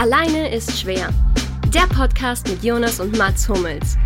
[0.00, 1.10] Alleine ist schwer.
[1.74, 3.98] Der Podcast mit Jonas und Mats Hummels.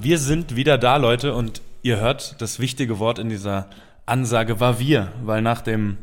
[0.00, 3.70] Wir sind wieder da, Leute, und ihr hört, das wichtige Wort in dieser
[4.04, 5.98] Ansage war wir, weil nach dem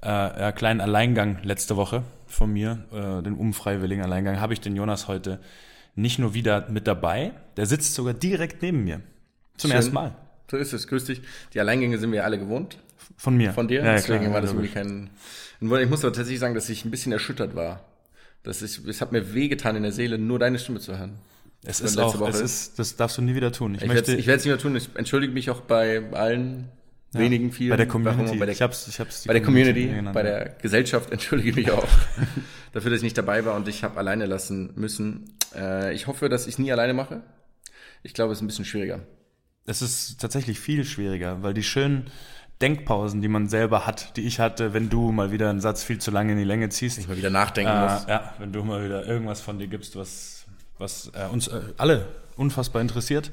[0.00, 5.06] äh, kleinen Alleingang letzte Woche von mir, äh, den unfreiwilligen Alleingang, habe ich den Jonas
[5.06, 5.38] heute
[5.94, 9.00] nicht nur wieder mit dabei, der sitzt sogar direkt neben mir.
[9.56, 9.76] Zum Schön.
[9.76, 10.16] ersten Mal.
[10.50, 11.22] So ist es, grüß dich.
[11.54, 12.78] Die Alleingänge sind wir alle gewohnt.
[13.16, 13.52] Von mir.
[13.52, 13.80] Von dir.
[13.80, 15.10] Ja, ja, Deswegen klar, war das wirklich kein.
[15.60, 17.84] Ich muss aber tatsächlich sagen, dass ich ein bisschen erschüttert war.
[18.42, 21.18] Das ist, es hat mir wehgetan in der Seele, nur deine Stimme zu hören.
[21.64, 22.30] Es ist auch, Woche.
[22.30, 23.74] es ist, das darfst du nie wieder tun.
[23.74, 24.74] Ich, Ich werde möchte es nicht mehr tun.
[24.74, 26.68] Ich entschuldige mich auch bei allen,
[27.12, 27.70] wenigen, vielen.
[27.70, 28.38] bei der Community.
[28.38, 30.14] Bei der, ich hab's, ich hab's bei der Community, genannt.
[30.14, 31.86] bei der Gesellschaft entschuldige ich mich auch
[32.72, 35.36] dafür, dass ich nicht dabei war und ich habe alleine lassen müssen.
[35.54, 37.22] Äh, ich hoffe, dass ich nie alleine mache.
[38.02, 39.00] Ich glaube, es ist ein bisschen schwieriger.
[39.64, 42.10] Es ist tatsächlich viel schwieriger, weil die schönen
[42.60, 45.98] Denkpausen, die man selber hat, die ich hatte, wenn du mal wieder einen Satz viel
[45.98, 48.06] zu lange in die Länge ziehst, Ich mal wieder nachdenken äh, muss.
[48.08, 50.46] ja, wenn du mal wieder irgendwas von dir gibst, was,
[50.78, 53.30] was äh, uns äh, alle unfassbar interessiert.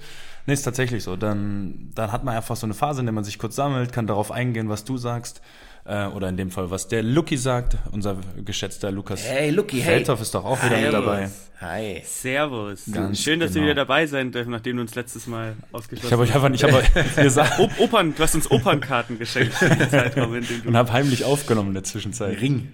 [0.50, 1.16] Nee, ist tatsächlich so.
[1.16, 4.08] Dann, dann hat man einfach so eine Phase, in der man sich kurz sammelt, kann
[4.08, 5.42] darauf eingehen, was du sagst.
[5.86, 9.98] Äh, oder in dem Fall, was der Lucky sagt, unser geschätzter Lukas Hey, Lucky, hey.
[9.98, 11.30] Feldhoff ist doch auch wieder mit dabei.
[11.62, 12.02] Hi.
[12.04, 12.86] Servus.
[12.92, 13.62] Ganz Schön, dass genau.
[13.62, 16.50] wir wieder dabei sein dürfen, nachdem du uns letztes Mal ausgeschlossen Ich habe euch einfach
[16.50, 20.48] nicht, ich habe gesagt Op Opern, du hast uns Opernkarten geschenkt für den Zeitraum, in
[20.48, 22.42] dem du und habe heimlich aufgenommen in der Zwischenzeit.
[22.42, 22.70] Ring.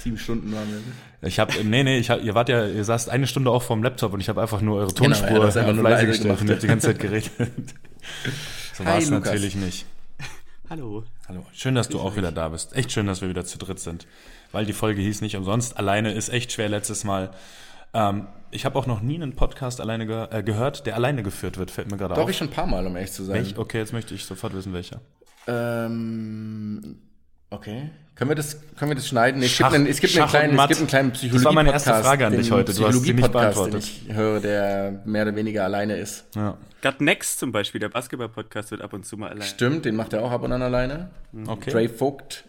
[0.00, 1.28] Sieben Stunden waren wir.
[1.28, 3.82] Ich habe, nee, nee, ich hab, ihr wart ja, ihr saßt eine Stunde auch vorm
[3.82, 6.06] Laptop und ich habe einfach nur eure Genau, Tonspur ja, du hast einfach nur leise
[6.06, 7.30] gestellt und ihr habt die ganze Zeit geredet.
[8.74, 9.84] so war es natürlich nicht.
[10.70, 11.04] Hallo.
[11.28, 12.74] Hallo, schön, dass du auch wieder da bist.
[12.74, 14.06] Echt schön, dass wir wieder zu dritt sind.
[14.52, 15.76] Weil die Folge hieß nicht umsonst.
[15.76, 17.30] Alleine ist echt schwer letztes Mal.
[17.92, 21.58] Ähm, ich habe auch noch nie einen Podcast alleine ge äh, gehört, der alleine geführt
[21.58, 22.30] wird, fällt mir gerade Doch, auf.
[22.30, 23.36] ich schon ein paar Mal, um ehrlich zu sein.
[23.36, 23.58] Welch?
[23.58, 25.00] Okay, jetzt möchte ich sofort wissen, welcher.
[25.46, 26.98] Ähm,
[27.50, 27.90] okay.
[28.16, 29.40] Können wir das, können wir das schneiden?
[29.40, 31.44] Nee, Es Schach- gibt einen, es gibt einen kleinen, es gibt einen kleinen Das Psychologie-Podcast.
[31.46, 32.74] war meine erste Frage an dich heute.
[32.74, 33.72] Du hast sie nicht Psychologie-Podcast, beantwortet.
[34.04, 36.26] Den ich höre, der mehr oder weniger alleine ist.
[36.36, 36.58] Ja.
[36.82, 39.42] Got Next zum Beispiel, der Basketball-Podcast wird ab und zu mal allein.
[39.48, 41.08] Stimmt, den macht er auch ab und an alleine.
[41.46, 41.70] Okay.
[41.70, 42.44] Dre Vogt.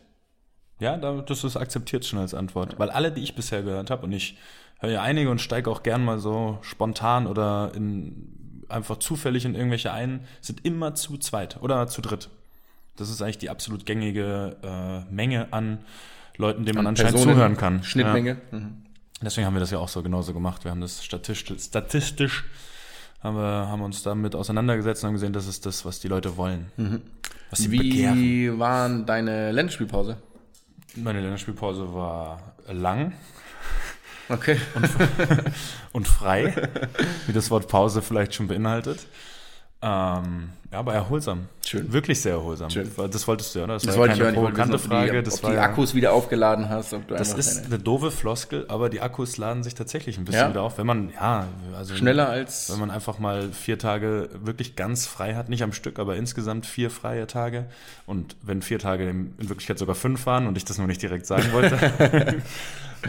[0.80, 2.78] Ja, da- das ist akzeptiert schon als Antwort.
[2.78, 4.38] Weil alle, die ich bisher gehört habe, und ich
[4.80, 9.56] höre ja einige und steige auch gern mal so spontan oder in, einfach zufällig in
[9.56, 12.30] irgendwelche ein, sind immer zu zweit oder zu dritt.
[12.96, 15.80] Das ist eigentlich die absolut gängige äh, Menge an
[16.38, 17.84] Leuten, denen man anscheinend Personen, zuhören kann.
[17.84, 18.38] Schnittmenge.
[18.52, 18.60] Mhm.
[18.60, 18.68] Ja.
[19.24, 20.64] Deswegen haben wir das ja auch so genauso gemacht.
[20.64, 22.46] Wir haben das statistisch, statistisch
[23.22, 26.38] haben wir haben uns damit auseinandergesetzt und haben gesehen, das ist das, was die Leute
[26.38, 26.72] wollen.
[27.52, 28.18] Was sie begehren.
[28.18, 30.18] Wie war deine Länderspielpause?
[30.96, 33.14] Meine Länderspielpause war lang.
[34.28, 34.58] Okay.
[35.92, 36.70] und frei,
[37.28, 39.06] wie das Wort Pause vielleicht schon beinhaltet.
[39.82, 41.48] Ähm, ja, aber erholsam.
[41.66, 41.92] Schön.
[41.92, 42.70] Wirklich sehr erholsam.
[42.70, 42.90] Schön.
[43.12, 43.74] Das wolltest du ja, oder?
[43.76, 44.34] Das, Das war ja keine hören.
[44.34, 45.12] Wissen, provokante ob du Frage.
[45.12, 46.94] die, Das ob war die ja, Akkus wieder aufgeladen hast.
[46.94, 50.50] Ob das ist eine doofe Floskel, aber die Akkus laden sich tatsächlich ein bisschen Ja?
[50.50, 52.72] wieder auf, wenn man, ja, also schneller als...
[52.72, 56.66] wenn man einfach mal vier Tage wirklich ganz frei hat, nicht am Stück, aber insgesamt
[56.66, 57.66] vier freie Tage.
[58.06, 61.26] Und wenn vier Tage in Wirklichkeit sogar fünf waren und ich das nur nicht direkt
[61.26, 61.78] sagen wollte.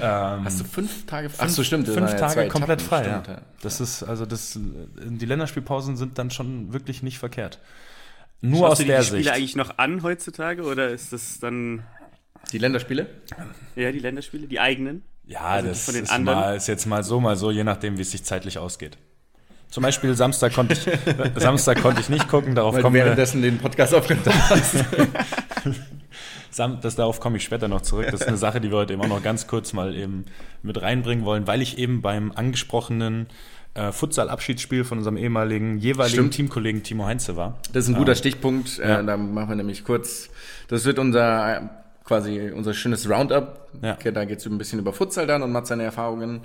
[0.01, 1.31] ähm, Hast du fünf Tage...
[1.39, 1.89] Ach so, stimmt.
[1.89, 3.21] fünf Tage komplett Etappen, frei.
[3.21, 3.45] stimmt, ja.
[3.63, 4.59] Das ist also das.
[4.97, 7.52] Die Länderspielpausen sind dann schon wirklich nicht verkehrt.
[8.41, 9.35] Nur Schaust aus du dir der die Spiele Sicht.
[9.35, 11.85] eigentlich noch an heutzutage oder ist das dann,
[12.53, 13.07] Die Länderspiele?
[13.77, 15.03] ja, die Länderspiele, die eigenen?
[15.25, 16.39] Ja, Also die das von den ist, anderen?
[16.41, 18.99] mal, ist jetzt mal so, mal so, je nachdem, wie es sich zeitlich ausgeht.
[19.71, 20.87] Zum Beispiel Samstag konnte ich,
[21.41, 24.85] Samstag konnte ich nicht gucken, darauf Weil kommen wir, währenddessen den Podcast aufgenommen hast.
[26.83, 28.09] Das, darauf komme ich später noch zurück.
[28.11, 30.27] Das ist eine Sache, die wir heute eben auch noch ganz kurz mal eben
[30.63, 33.27] mit reinbringen wollen, weil ich eben beim angesprochenen
[33.75, 36.35] äh, Futsal-Abschiedsspiel von unserem ehemaligen jeweiligen Stimmt.
[36.35, 37.59] Teamkollegen Timo Heinze war.
[37.73, 38.79] Das ist ein guter Stichpunkt.
[38.79, 39.01] Ja.
[39.01, 40.29] Äh, da machen wir nämlich kurz.
[40.69, 41.71] Das wird unser
[42.05, 43.69] quasi unser schönes Roundup.
[43.81, 43.95] Ja.
[43.95, 46.41] Okay, Da geht es ein bisschen über Futsal dann und Matt seine Erfahrungen.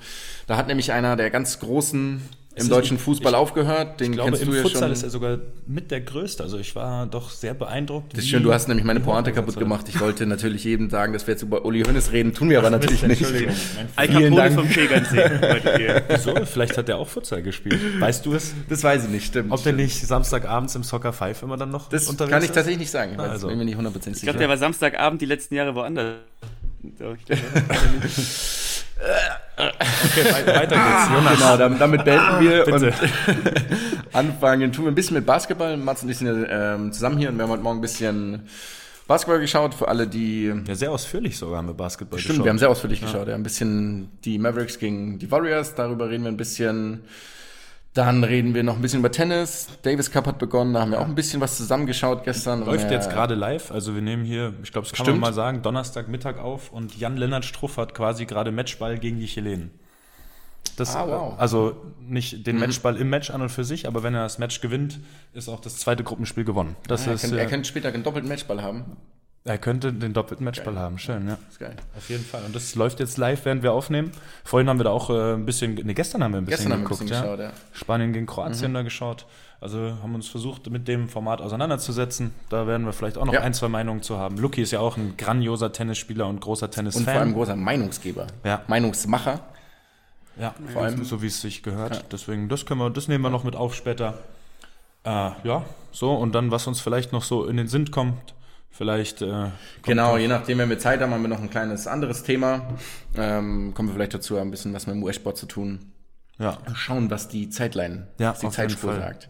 [0.45, 2.21] Da hat nämlich einer der ganz großen
[2.57, 3.99] im ist- deutschen Fußball ich- aufgehört.
[3.99, 4.91] Den Ich glaube, kennst im du ja Futsal schon.
[4.91, 6.43] ist er sogar mit der größte.
[6.43, 8.13] Also ich war doch sehr beeindruckt.
[8.13, 9.59] das ist schön, du hast nämlich meine Pointe kaputt ist.
[9.59, 9.85] gemacht.
[9.89, 12.69] Ich wollte natürlich jedem sagen, dass wir jetzt über Uli Hoeneß reden, tun wir aber
[12.69, 13.21] natürlich nicht.
[13.21, 13.55] Entschuldigung.
[13.75, 14.55] Mein Al Vielen Capone Dank.
[14.55, 15.17] vom Tegernsee.
[16.09, 16.45] Wieso?
[16.45, 17.79] Vielleicht hat er auch Futsal gespielt.
[17.99, 18.53] Weißt du es?
[18.69, 19.51] Das weiß ich nicht, stimmt.
[19.51, 22.55] Ob der nicht Samstagabends im Soccer 5 immer dann noch das unterwegs kann ich ist?
[22.55, 23.13] tatsächlich nicht sagen.
[23.13, 23.47] Ich weiß, Also.
[23.47, 24.47] bin mir nicht hundertprozentig Ich glaube, sicher.
[24.47, 26.15] der war Samstagabend die letzten Jahre woanders.
[29.57, 31.09] Okay, wei- weiter geht's.
[31.13, 31.37] Jonas.
[31.37, 32.87] Genau, damit, damit beenden wir Bitte.
[32.87, 32.93] und
[34.13, 34.71] anfangen.
[34.71, 35.77] Tun wir ein bisschen mit Basketball.
[35.77, 38.47] Mats und ich sind ja ähm, zusammen hier und wir haben heute Morgen ein bisschen
[39.07, 39.73] Basketball geschaut.
[39.73, 40.53] Für alle, die.
[40.67, 43.27] Ja, sehr ausführlich sogar haben wir Basketball Stimmt, wir haben sehr ausführlich geschaut.
[43.27, 45.73] Ja, ein bisschen die Mavericks gegen die Warriors.
[45.75, 47.01] Darüber reden wir ein bisschen.
[47.93, 49.67] Dann reden wir noch ein bisschen über Tennis.
[49.81, 52.63] Davis Cup hat begonnen, da haben wir auch ein bisschen was zusammengeschaut gestern.
[52.63, 55.19] Läuft Äh, jetzt gerade live, also wir nehmen hier, ich glaube, das kann Stimmt.
[55.19, 59.71] man mal sagen, Donnerstagmittag auf und Jan-Lennart Struff hat quasi gerade Matchball gegen die Chilenen.
[60.75, 61.33] Das, Ah, wow.
[61.33, 64.37] äh, Also nicht den Matchball im Match an und für sich, aber wenn er das
[64.37, 64.99] Match gewinnt,
[65.33, 66.75] ist auch das zweite Gruppenspiel gewonnen.
[66.87, 68.97] Das er, ist, äh, er könnte später einen doppelten Matchball haben.
[69.47, 70.83] Er könnte den doppelten Matchball Geil.
[70.83, 71.37] haben, schön, ja.
[71.45, 71.75] Das ist geil.
[71.97, 72.43] Auf jeden Fall.
[72.45, 74.11] Und das läuft jetzt live, während wir aufnehmen.
[74.43, 76.73] Vorhin haben wir da auch äh, ein bisschen, ne, gestern haben wir ein bisschen Gestern
[76.73, 77.35] haben wir ein geguckt, bisschen ja.
[77.35, 77.51] geschaut, ja.
[77.73, 79.25] Spanien gegen Kroatien da geschaut.
[79.59, 82.31] Also haben uns versucht, mit dem Format auseinanderzusetzen.
[82.49, 83.41] Da werden wir vielleicht auch noch Ja.
[83.41, 84.37] ein, zwei Meinungen zu haben.
[84.37, 87.33] Luki ist ja auch ein grandioser Tennisspieler und großer Und vor allem Tennisfan.
[87.33, 88.27] großer Meinungsgeber.
[88.43, 88.61] Ja.
[88.67, 89.39] Meinungsmacher.
[90.39, 92.05] Ja, Vor allem- so wie es sich gehört.
[92.11, 94.19] Deswegen, das können wir, das nehmen wir noch mit auf später.
[95.03, 98.35] Äh, ja, so und dann, was uns vielleicht noch so in den Sinn kommt.
[98.77, 99.21] Vielleicht.
[99.21, 99.49] Äh,
[99.83, 102.61] Genau, je nachdem, wenn wir Zeit haben, haben wir noch ein kleines anderes Thema.
[103.15, 105.91] Ähm, kommen wir vielleicht dazu, ein bisschen was mit dem US-Sport zu tun.
[106.39, 109.27] Ja, Schauen, was die Zeitline, Ja, was die Zeitspur sagt.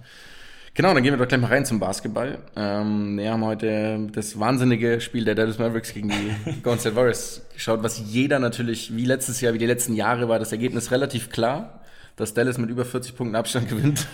[0.74, 2.38] Genau, dann gehen wir doch gleich mal rein zum Basketball.
[2.56, 7.42] Ähm, wir haben heute das wahnsinnige Spiel der Dallas Mavericks gegen die Golden State Warriors
[7.54, 11.30] geschaut, was jeder natürlich, wie letztes Jahr, wie die letzten Jahre, war das Ergebnis relativ
[11.32, 11.82] klar,
[12.18, 14.08] dass Dallas mit über 40 Punkten Abstand gewinnt.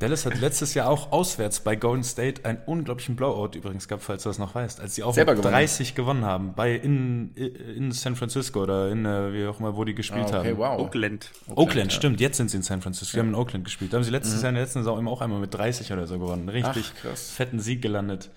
[0.00, 4.24] Dallas hat letztes Jahr auch auswärts bei Golden State einen unglaublichen Blowout übrigens gehabt, falls
[4.24, 5.54] du das noch weißt, als sie auch Selber mit gewonnen.
[5.54, 9.84] 30 gewonnen haben, bei in, in San Francisco oder in, äh, wie auch immer, wo
[9.84, 10.58] die gespielt Ah, okay, haben.
[10.58, 10.78] wow.
[10.80, 11.30] Oakland.
[11.54, 13.14] Oakland, stimmt, jetzt sind sie in San Francisco.
[13.16, 13.92] Die haben in Oakland gespielt.
[13.92, 16.06] Da haben sie letztes Jahr in der letzten Saison immer auch einmal mit 30 oder
[16.06, 16.48] so gewonnen.
[16.48, 17.30] Richtig Ach, krass.
[17.30, 18.30] fetten Sieg gelandet.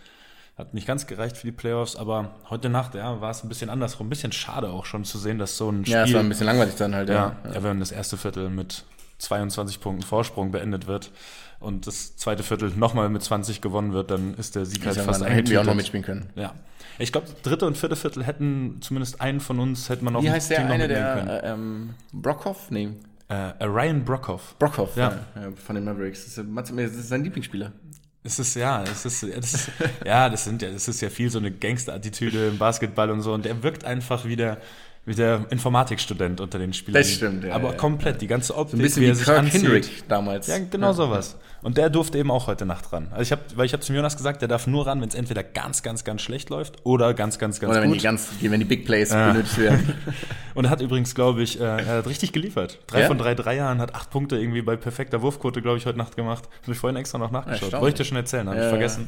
[0.55, 3.69] Hat nicht ganz gereicht für die Playoffs, aber heute Nacht ja, war es ein bisschen
[3.71, 4.07] andersrum.
[4.07, 5.93] Ein bisschen schade auch schon zu sehen, dass so ein Spiel.
[5.95, 7.53] Ja, es war ein bisschen langweilig dann halt, Ja, ja.
[7.53, 7.63] ja.
[7.63, 8.83] wenn das erste Viertel mit
[9.19, 11.11] 22 Punkten Vorsprung beendet wird
[11.59, 15.03] und das zweite Viertel nochmal mit 20 gewonnen wird, dann ist der Sieg halt Ich
[15.03, 16.29] sag fast mal, da hätten wir auch noch mitspielen können.
[16.35, 16.53] Ja.
[16.97, 20.31] Ich glaube, dritte und vierte Viertel hätten zumindest einen von uns, hätte man noch Wie
[20.31, 22.71] heißt der eine, der, äh, ähm, Brockhoff?
[22.71, 22.89] Nee,
[23.29, 24.55] Äh, äh, Ryan Brockhoff.
[24.57, 25.19] Brockhoff, Ja.
[25.35, 25.51] ja.
[25.55, 26.25] von den Mavericks.
[26.25, 27.71] Das ist, das ist sein Lieblingsspieler.
[28.21, 29.71] Es ist ja, es ist, ist
[30.05, 33.33] ja, das sind ja, das ist ja viel so eine Gangster-Attitüde im Basketball und so
[33.33, 34.57] und der wirkt einfach wie der,
[35.09, 37.01] wie der Informatikstudent unter den Spielern.
[37.01, 37.75] Das stimmt, ja, Aber ja.
[37.77, 39.61] komplett, die ganze Optik, So ein bisschen wie wie er sich Kirk anzieht.
[39.61, 40.45] Hinrich damals.
[40.45, 41.35] Ja, genau sowas.
[41.63, 43.07] Und der durfte eben auch heute Nacht ran.
[43.09, 45.15] Also ich habe, weil ich habe zum Jonas gesagt, der darf nur ran, wenn es
[45.15, 48.03] entweder ganz, ganz, ganz schlecht läuft oder ganz, ganz, ganz Oder wenn die, gut.
[48.03, 49.93] ganz, die- wenn die Big Plays benötigt werden.
[50.53, 52.77] Und er hat übrigens, glaube ich, äh, er hat richtig geliefert.
[52.85, 53.07] Drei Ja?
[53.07, 56.43] von drei Dreiern, hat acht Punkte irgendwie bei perfekter Wurfquote, glaube ich, heute Nacht gemacht.
[56.61, 57.73] Habe ich vorhin extra noch nachgeschaut.
[57.73, 59.07] Wollte ich dir schon erzählen, habe ich Ja, vergessen.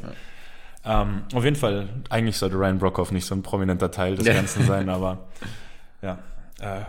[0.84, 4.34] Ähm, auf jeden Fall, eigentlich sollte Ryan Brockhoff nicht so ein prominenter Teil des Ja.
[4.34, 5.20] Ganzen sein, aber
[6.02, 6.20] ja,
[6.60, 6.82] äh,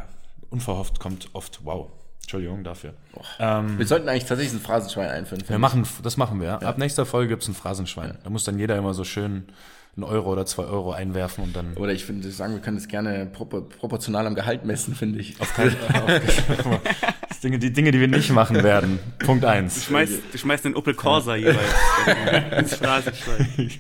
[0.51, 1.89] unverhofft kommt oft wow.
[2.21, 2.95] Entschuldigung dafür.
[3.41, 5.43] Ähm, Wir sollten eigentlich tatsächlich ein Phrasenschwein einführen.
[5.47, 6.47] wir machen, das machen wir.
[6.49, 6.59] ja.
[6.61, 8.17] Ab nächster Folge gibt's ein Phrasenschwein.
[8.23, 9.49] Da muss dann jeder immer so schön
[9.97, 11.79] einen Euro oder zwei Euro einwerfen und dann ich.
[11.79, 15.39] Oder ich finde, sagen, wir können das gerne propor propportional am Gehalt messen, finde ich.
[15.41, 15.77] auf keinen
[17.29, 18.99] das Dinge, die Dinge, die wir nicht machen werden.
[19.19, 19.85] Punkt Du eins.
[19.85, 21.59] schmeißt, du schmeißt den Opel Corsa jeweils
[22.59, 23.71] ins Phrasenschwein.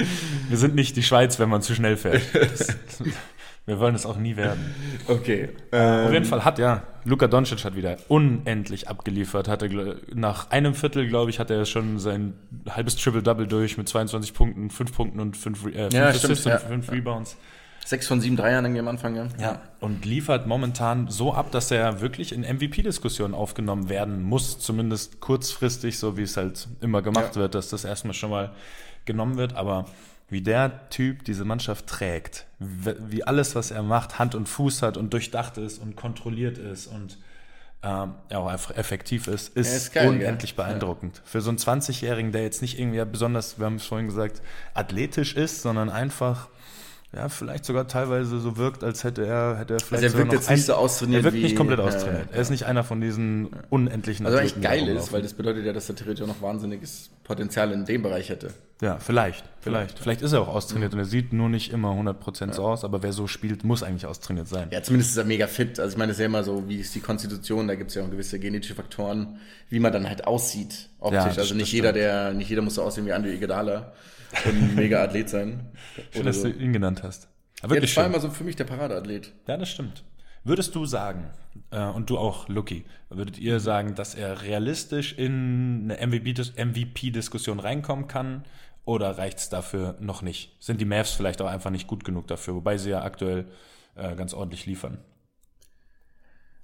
[0.48, 2.22] Wir sind nicht die Schweiz, wenn man zu schnell fährt.
[2.34, 2.66] Das,
[3.66, 4.74] wir wollen es auch nie werden.
[5.06, 5.50] Okay.
[5.70, 9.48] Auf jeden Fall hat ja, Luka Doncic hat wieder unendlich abgeliefert.
[9.48, 12.34] Hatte nach einem Viertel, glaube ich, hat er schon sein
[12.68, 16.52] halbes Triple-Double durch mit 22 Punkten, 5 Punkten und 5 äh, fünf Ja, Assists und
[16.52, 16.58] ja.
[16.58, 17.36] 5 Rebounds.
[17.84, 19.26] Sechs von sieben Dreiern irgendwie am Anfang, ja.
[19.40, 25.20] Ja, und liefert momentan so ab, dass er wirklich in MVP-Diskussionen aufgenommen werden muss, zumindest
[25.20, 27.42] kurzfristig, so wie es halt immer gemacht Ja.
[27.42, 28.52] wird, dass das erstmal schon mal
[29.04, 29.56] genommen wird.
[29.56, 29.86] Aber
[30.28, 34.96] wie der Typ diese Mannschaft trägt, wie alles, was er macht, Hand und Fuß hat
[34.96, 37.18] und durchdacht ist und kontrolliert ist und
[37.84, 40.64] ähm, ja, auch einfach effektiv ist, ist, Ja, ist geil, unendlich gell?
[40.64, 41.20] beeindruckend.
[41.24, 44.40] Für so einen 20-Jährigen, der jetzt nicht irgendwie besonders, wir haben es vorhin gesagt,
[44.72, 46.48] athletisch ist, sondern einfach
[47.14, 50.32] ja, vielleicht sogar teilweise so wirkt, als hätte er, hätte er vielleicht Also er wirkt
[50.32, 52.28] jetzt nicht so austrainiert Er wirkt wie- nicht komplett Ja, austrainiert.
[52.30, 55.22] ja, Er ist nicht einer von diesen unendlichen Also eigentlich Athleten, die geil ist, weil
[55.22, 58.48] das bedeutet ja, dass er theoretisch auch noch wahnsinniges Potenzial in dem Bereich hätte.
[58.80, 59.98] Ja, vielleicht, vielleicht.
[60.00, 63.02] Vielleicht ist er auch austrainiert und er sieht nur nicht immer 100% so aus, aber
[63.04, 64.68] wer so spielt, muss eigentlich austrainiert sein.
[64.72, 65.78] Ja, zumindest ist er mega fit.
[65.78, 67.94] Also ich meine, das ist ja immer so, wie ist die Konstitution, da gibt es
[67.94, 69.38] ja auch gewisse genetische Faktoren,
[69.68, 71.36] wie man dann halt aussieht optisch.
[71.36, 73.92] Ja, also nicht jeder, der, nicht jeder muss so aussehen wie André Iguodala
[74.44, 75.70] und ein mega Athlet sein.
[76.12, 76.48] Schön, dass so.
[76.48, 77.28] du ihn genannt hast.
[77.60, 79.32] Aber Ja, wirklich das war immer so für mich der Paradeathlet.
[79.46, 80.04] Ja, das stimmt.
[80.44, 81.30] Würdest du sagen,
[81.70, 87.60] äh, und du auch, Lucky, würdet ihr sagen, dass er realistisch in eine MVP-Dis- MVP-Diskussion
[87.60, 88.44] reinkommen kann
[88.84, 90.56] oder reicht es dafür noch nicht?
[90.58, 93.46] Sind die Mavs vielleicht auch einfach nicht gut genug dafür, wobei sie ja aktuell
[93.94, 94.98] äh, ganz ordentlich liefern?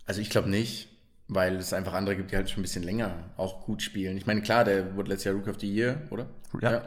[0.07, 0.89] Also ich glaube nicht,
[1.29, 4.17] weil es einfach andere gibt, die halt schon ein bisschen länger auch gut spielen.
[4.17, 6.27] Ich meine, klar, der wurde letztes Jahr Rook of the Year, oder?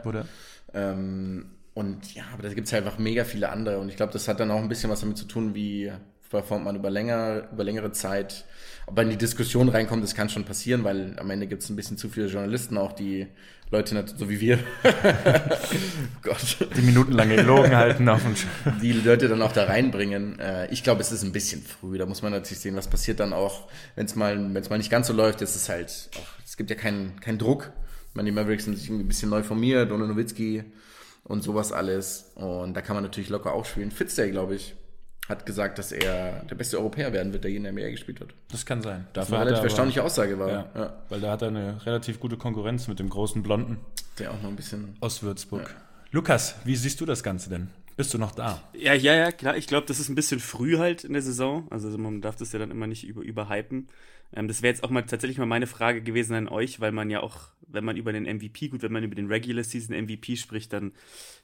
[0.04, 0.26] wurde.
[0.74, 3.78] Ähm, und ja, aber da gibt es halt einfach mega viele andere.
[3.78, 5.92] Und ich glaube, das hat dann auch ein bisschen was damit zu tun, wie
[6.32, 8.44] performt man über, länger, über längere Zeit.
[8.86, 11.70] Ob man in die Diskussion reinkommt, das kann schon passieren, weil am Ende gibt es
[11.70, 13.28] ein bisschen zu viele Journalisten auch, die
[13.70, 14.58] Leute, so wie wir,
[16.22, 16.58] Gott.
[16.76, 18.34] die minutenlange gelogen halten auf dem
[18.82, 20.38] die Leute dann auch da reinbringen.
[20.40, 21.96] Äh, ich glaube, es ist ein bisschen früh.
[21.96, 24.78] Da muss man natürlich sehen, was passiert dann auch, wenn es mal, wenn es mal
[24.78, 25.40] nicht ganz so läuft.
[25.40, 27.72] Es ist halt, auch, es gibt ja keinen keinen Druck.
[28.10, 30.64] Ich meine, die Mavericks sind sich ein bisschen neu formiert, ohne Nowitzki
[31.24, 32.32] und sowas alles.
[32.34, 33.90] Und da kann man natürlich locker auch spielen.
[33.90, 34.74] Fitzday, glaube ich,
[35.28, 38.20] hat gesagt, dass er der beste Europäer werden wird, der je in der NBA gespielt
[38.20, 38.28] hat.
[38.50, 39.06] Das kann sein.
[39.12, 40.48] Das eine relativ erstaunliche Aussage war.
[40.48, 40.92] Ja, ja.
[41.08, 43.78] Weil da hat er eine relativ gute Konkurrenz mit dem großen Blonden.
[44.18, 44.96] Der auch noch ein bisschen.
[45.00, 45.62] Aus Würzburg.
[45.68, 45.82] Ja.
[46.10, 47.70] Lukas, wie siehst du das Ganze denn?
[47.96, 48.62] Bist du noch da?
[48.74, 49.56] Ja, ja, ja, klar.
[49.56, 51.66] Ich glaube, das ist ein bisschen früh halt in der Saison.
[51.70, 53.88] Also man darf das ja dann immer nicht über, überhypen.
[54.34, 57.10] Ähm, das wäre jetzt auch mal tatsächlich mal meine Frage gewesen an euch, weil man
[57.10, 60.36] ja auch, wenn man über den MVP, gut, wenn man über den Regular Season MVP
[60.36, 60.92] spricht, dann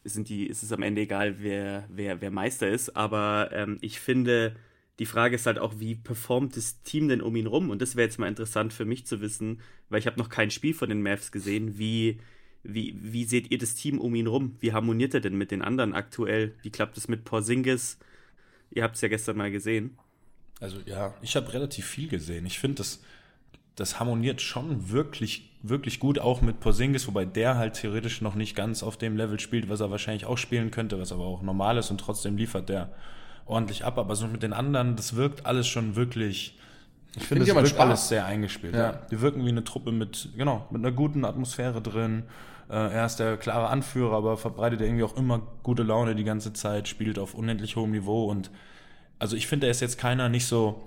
[0.04, 2.96] sind die, ist es am Ende egal, wer, wer, wer Meister ist.
[2.96, 4.56] Aber ähm, ich finde,
[4.98, 7.70] die Frage ist halt auch, wie performt das Team denn um ihn rum?
[7.70, 10.50] Und das wäre jetzt mal interessant für mich zu wissen, weil ich habe noch kein
[10.50, 11.78] Spiel von den Mavs gesehen.
[11.78, 12.18] Wie,
[12.62, 14.56] wie, wie seht ihr das Team um ihn rum?
[14.60, 16.54] Wie harmoniert er denn mit den anderen aktuell?
[16.62, 17.98] Wie klappt es mit Porzingis?
[18.70, 19.96] Ihr habt es ja gestern mal gesehen.
[20.60, 22.46] Also ja, ich habe relativ viel gesehen.
[22.46, 23.00] Ich finde, das,
[23.76, 28.56] das harmoniert schon wirklich, wirklich gut, auch mit Porzingis, wobei der halt theoretisch noch nicht
[28.56, 31.78] ganz auf dem Level spielt, was er wahrscheinlich auch spielen könnte, was aber auch normal
[31.78, 32.90] ist und trotzdem liefert der
[33.46, 33.98] ordentlich ab.
[33.98, 36.58] Aber so mit den anderen, das wirkt alles schon wirklich.
[37.16, 37.80] Ich finde, es wirkt Spaß.
[37.80, 38.74] alles sehr eingespielt.
[38.74, 38.80] Ja.
[38.80, 38.92] ja.
[39.10, 42.24] Die wirken wie eine Truppe mit, genau, mit einer guten Atmosphäre drin.
[42.68, 46.52] Äh, er ist der klare Anführer, aber verbreitet irgendwie auch immer gute Laune die ganze
[46.52, 48.50] Zeit, spielt auf unendlich hohem Niveau und
[49.18, 50.82] also ich finde, er ist jetzt keiner nicht so,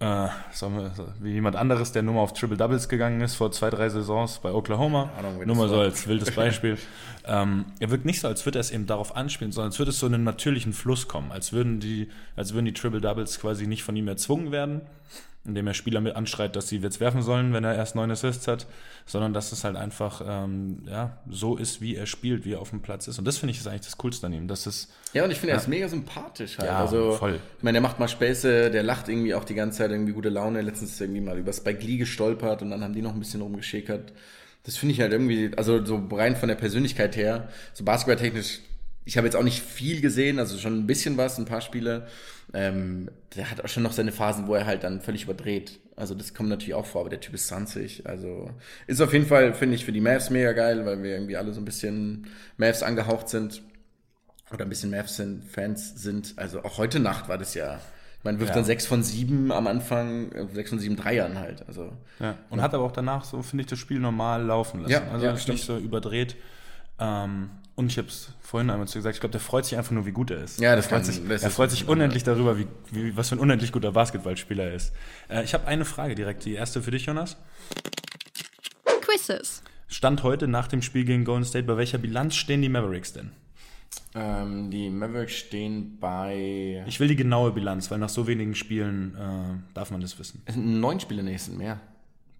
[0.00, 3.70] äh, wir, wie jemand anderes, der nur mal auf Triple Doubles gegangen ist vor zwei,
[3.70, 5.10] drei Saisons bei Oklahoma.
[5.18, 6.78] Ahnung, nur mal so als wildes Beispiel.
[7.26, 9.90] ähm, er wirkt nicht so, als würde er es eben darauf anspielen, sondern als würde
[9.90, 13.40] es so in einen natürlichen Fluss kommen, als würden die, als würden die Triple Doubles
[13.40, 14.80] quasi nicht von ihm erzwungen werden,
[15.46, 18.48] indem er Spieler mit anschreit, dass sie jetzt werfen sollen, wenn er erst neun Assists
[18.48, 18.66] hat,
[19.04, 22.70] sondern dass es halt einfach ähm, ja, so ist, wie er spielt, wie er auf
[22.70, 23.18] dem Platz ist.
[23.18, 24.48] Und das finde ich ist eigentlich das Coolste an ihm.
[24.48, 25.56] Das ist, ja, und ich finde, ja.
[25.56, 26.70] er ist mega sympathisch halt.
[26.70, 27.40] Ja, also, voll.
[27.58, 30.30] Ich meine, der macht mal Späße, der lacht irgendwie auch die ganze Zeit irgendwie gute
[30.30, 30.62] Laune.
[30.62, 33.18] Letztens ist er irgendwie mal über Spike Lee gestolpert und dann haben die noch ein
[33.18, 34.12] bisschen rumgeschickert.
[34.64, 38.60] Das finde ich halt irgendwie, also so rein von der Persönlichkeit her, so basketballtechnisch
[39.04, 42.06] ich habe jetzt auch nicht viel gesehen, also schon ein bisschen was, ein paar Spiele.
[42.52, 45.80] Ähm, der hat auch schon noch seine Phasen, wo er halt dann völlig überdreht.
[45.96, 48.06] Also das kommt natürlich auch vor, aber der Typ ist 20.
[48.06, 48.50] Also
[48.86, 51.52] ist auf jeden Fall, finde ich, für die Mavs mega geil, weil wir irgendwie alle
[51.52, 53.62] so ein bisschen Mavs angehaucht sind.
[54.52, 56.34] Oder ein bisschen Mavs-Fans sind.
[56.36, 57.80] Also auch heute Nacht war das ja.
[58.22, 58.54] Man wirft ja.
[58.56, 61.66] dann sechs von sieben am Anfang, äh, sechs von sieben Dreiern halt.
[61.68, 62.36] Also, ja.
[62.48, 62.64] Und ja.
[62.64, 64.92] hat aber auch danach so, finde ich, das Spiel normal laufen lassen.
[64.92, 66.36] Ja, also ja, nicht so überdreht.
[66.98, 69.90] Ähm, und ich habe es vorhin einmal zu gesagt, ich glaube, der freut sich einfach
[69.90, 70.60] nur, wie gut er ist.
[70.60, 73.40] Ja, das er freut sich, er freut sich unendlich darüber, wie, wie, was für ein
[73.40, 74.92] unendlich guter Basketballspieler er ist.
[75.28, 77.36] Äh, ich habe eine Frage direkt, die erste für dich, Jonas.
[79.00, 79.62] Quizzes.
[79.88, 83.32] Stand heute nach dem Spiel gegen Golden State, bei welcher Bilanz stehen die Mavericks denn?
[84.14, 86.84] Ähm, die Mavericks stehen bei.
[86.86, 90.42] Ich will die genaue Bilanz, weil nach so wenigen Spielen äh, darf man das wissen.
[90.44, 91.80] Es sind neun Spiele, nee, es sind mehr.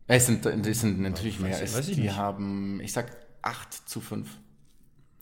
[0.06, 1.52] Es sind, es sind natürlich mehr.
[1.52, 2.16] Weiß, weiß die nicht.
[2.16, 3.10] haben, ich sag
[3.42, 4.28] 8 zu 5.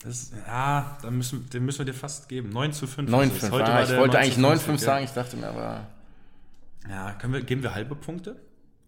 [0.03, 2.49] Das, ja, da müssen, den müssen wir dir fast geben.
[2.49, 3.09] 9 zu 5.
[3.09, 3.51] 9 zu 5.
[3.53, 5.87] Heute ah, ich wollte eigentlich 9 zu 5 sagen, ich dachte mir aber.
[6.89, 8.35] Ja, können wir, geben wir halbe Punkte?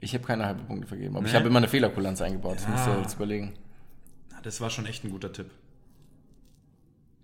[0.01, 1.29] Ich habe keine halbe Punkte vergeben, aber nee.
[1.29, 2.57] ich habe immer eine Fehlerkulanz eingebaut.
[2.57, 2.69] Das ja.
[2.69, 3.53] musst du jetzt überlegen.
[4.43, 5.49] Das war schon echt ein guter Tipp.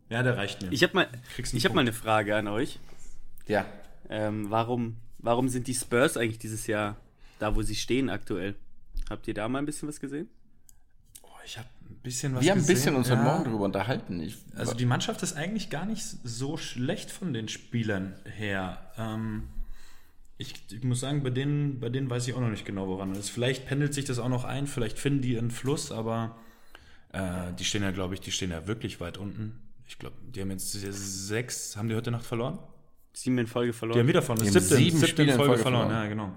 [0.09, 0.71] Ja, der reicht mir.
[0.71, 2.79] Ich habe mal, hab mal eine Frage an euch.
[3.47, 3.65] Ja.
[4.09, 6.95] Ähm, warum, warum sind die Spurs eigentlich dieses Jahr
[7.39, 8.55] da, wo sie stehen aktuell?
[9.09, 10.29] Habt ihr da mal ein bisschen was gesehen?
[11.45, 11.67] Ich habe
[12.03, 13.15] bisschen was Wir haben ein bisschen uns ja.
[13.15, 14.21] heute Morgen darüber unterhalten.
[14.21, 18.91] Ich, also die Mannschaft ist eigentlich gar nicht so schlecht von den Spielern her.
[18.97, 19.43] Ähm,
[20.37, 23.11] ich, ich, muss sagen, bei denen, bei denen weiß ich auch noch nicht genau, woran
[23.11, 23.29] es ist.
[23.29, 26.37] Vielleicht pendelt sich das auch noch ein, vielleicht finden die einen Fluss, aber
[27.13, 29.59] äh, die stehen ja, glaube ich, die stehen ja wirklich weit unten.
[29.87, 32.57] Ich glaube, die haben jetzt sechs, haben die heute Nacht verloren?
[33.13, 33.97] Sieben in Folge verloren.
[33.97, 34.47] Die haben wieder verloren.
[34.47, 35.89] Siebte, sieben siebte in Folge, Folge verloren.
[35.89, 36.03] verloren.
[36.03, 36.33] Ja, genau.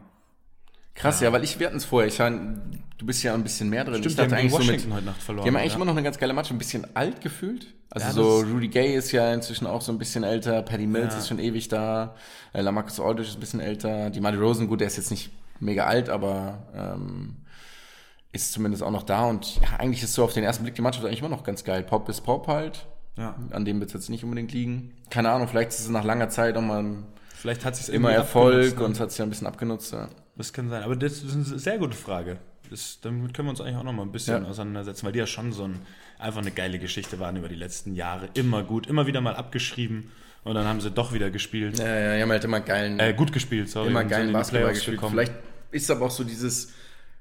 [0.94, 2.08] Krass, ja, ja weil ich, wir hatten es vorher.
[2.08, 3.94] Ich, du bist ja ein bisschen mehr drin.
[3.94, 5.44] Stimmt, ich dachte eigentlich Washington so mit, heute Nacht verloren.
[5.44, 5.76] Die haben eigentlich ja.
[5.76, 7.66] immer noch eine ganz geile Mannschaft, ein bisschen alt gefühlt.
[7.90, 11.14] Also ja, so Rudy Gay ist ja inzwischen auch so ein bisschen älter, Paddy Mills
[11.14, 12.16] ist schon ewig da,
[12.52, 15.30] äh, Lamarcus Aldridge ist ein bisschen älter, die Marty Rosen, gut, der ist jetzt nicht
[15.60, 17.36] mega alt, aber ähm,
[18.32, 20.82] ist zumindest auch noch da und ja, eigentlich ist so auf den ersten Blick die
[20.82, 21.84] Mannschaft eigentlich immer noch ganz geil.
[21.84, 22.86] Pop ist Pop halt.
[23.16, 23.36] Ja.
[23.52, 24.92] An dem wird es jetzt nicht unbedingt liegen.
[25.08, 26.96] Keine Ahnung, vielleicht ist es nach langer Zeit auch mal
[27.28, 28.84] Vielleicht hat immer Erfolg ne?
[28.84, 29.92] und es hat sich ein bisschen abgenutzt.
[29.92, 30.08] Ja.
[30.36, 30.82] Das kann sein.
[30.82, 32.38] Aber das ist eine sehr gute Frage.
[32.70, 34.48] Das, damit können wir uns eigentlich auch noch mal ein bisschen ja.
[34.48, 35.80] auseinandersetzen, weil die ja schon so ein,
[36.18, 38.28] einfach eine geile Geschichte waren über die letzten Jahre.
[38.34, 40.10] Immer gut, immer wieder mal abgeschrieben
[40.44, 41.78] Und dann haben sie doch wieder gespielt.
[41.78, 43.88] Ja, ja, die haben halt immer geilen, Äh, gut gespielt, sorry.
[43.90, 44.96] immer geilen Basketball gespielt.
[44.96, 45.12] gekommen.
[45.12, 45.32] Vielleicht
[45.70, 46.72] ist aber auch so dieses,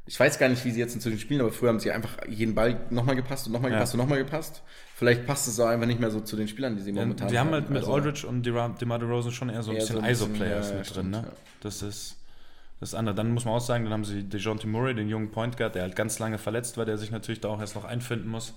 [0.05, 2.55] ich weiß gar nicht, wie sie jetzt inzwischen spielen, aber früher haben sie einfach jeden
[2.55, 3.77] Ball nochmal gepasst und nochmal Ja.
[3.77, 4.61] gepasst und nochmal gepasst.
[4.95, 7.37] Vielleicht passt es auch einfach nicht mehr so zu den Spielern, die sie momentan Die
[7.39, 10.67] haben halt mit Also, Aldridge und DeMar DeRozan schon eher so ein bisschen so ISO-Players
[10.67, 11.09] ja, ja, mit drin.
[11.09, 11.23] Ne?
[11.25, 11.31] ja.
[11.61, 12.15] Das ist
[12.83, 13.15] das andere.
[13.15, 15.83] Dann muss man auch sagen, dann haben sie DeJounte Murray, den jungen Point Guard, der
[15.83, 18.53] halt ganz lange verletzt war, der sich natürlich da auch erst noch einfinden muss.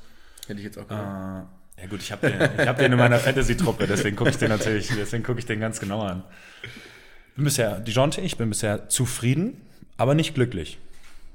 [0.47, 1.47] Hätte ich jetzt auch Äh, gesagt.
[1.81, 4.49] ja gut, ich habe den, ich hab den in meiner Fantasy-Truppe, deswegen gucke ich den
[4.49, 6.23] natürlich, deswegen gucke ich den ganz genau an.
[7.37, 9.61] Bin bisher, DeJounte, ich bin bisher zufrieden,
[9.97, 10.79] aber nicht glücklich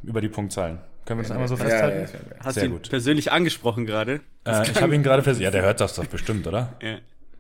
[0.04, 0.80] über die Punktzahlen.
[1.06, 1.98] Können wir das einmal so Ja, festhalten?
[2.00, 2.44] ja, ja, ja.
[2.46, 2.90] Hast Sehr du ihn gut.
[2.90, 4.22] persönlich angesprochen gerade?
[4.46, 5.40] Äh, ich habe ihn gerade fest.
[5.40, 6.74] Ja, der hört das doch bestimmt, oder?
[6.82, 6.98] Ja.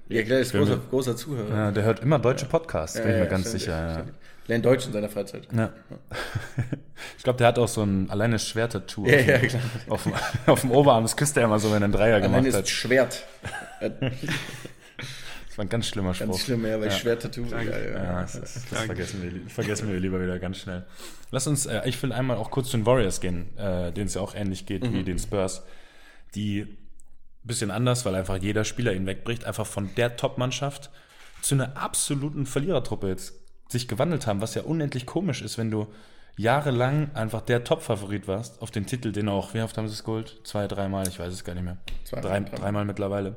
[0.10, 1.55] Ja, klar, ist großer, großer Zuhörer.
[1.55, 4.05] Ja, der hört immer deutsche Podcasts, bin ich mir ganz stimmt, sicher.
[4.51, 5.48] Lernt Deutsch in seiner Freizeit.
[5.55, 5.72] Ja.
[7.17, 9.05] Ich glaube, der hat auch so ein alleine Schwertattoo.
[9.08, 9.62] Ja, auf, ja, dem- klar.
[9.88, 10.13] auf, dem,
[10.48, 11.03] auf dem Oberarm.
[11.05, 12.67] Das küsst er immer so, wenn er einen Dreier Allein gemacht ist hat.
[12.67, 13.24] Schwert.
[13.79, 13.89] Äh,
[15.48, 16.27] Das war ein ganz schlimmer Spruch.
[16.27, 16.91] Ganz schlimm, ja, weil Ja.
[16.91, 17.46] Schwert-Tattoo.
[17.46, 17.77] Ja, ja.
[18.03, 20.86] Ja, das, ist, das vergessen, wir, vergessen wir lieber wieder ganz schnell.
[21.31, 24.13] Lass uns, äh, ich will einmal auch kurz zu den Warriors gehen, äh, denen es
[24.13, 24.93] ja auch ähnlich geht Mhm.
[24.93, 25.63] wie den Spurs,
[26.36, 26.77] die
[27.43, 30.89] bisschen anders, weil einfach jeder Spieler ihn wegbricht, einfach von der Top-Mannschaft
[31.41, 33.34] zu einer absoluten Verlierertruppe jetzt
[33.72, 35.88] sich gewandelt haben, was ja unendlich komisch ist, wenn du
[36.38, 40.04] jahrelang einfach der Top-Favorit warst auf den Titel, den auch, wie oft haben sie es
[40.04, 40.40] geholt?
[40.44, 41.78] Zwei, dreimal, ich weiß es gar nicht mehr.
[42.06, 42.60] Zweimal, Drei, dreimal.
[42.60, 43.36] dreimal mittlerweile.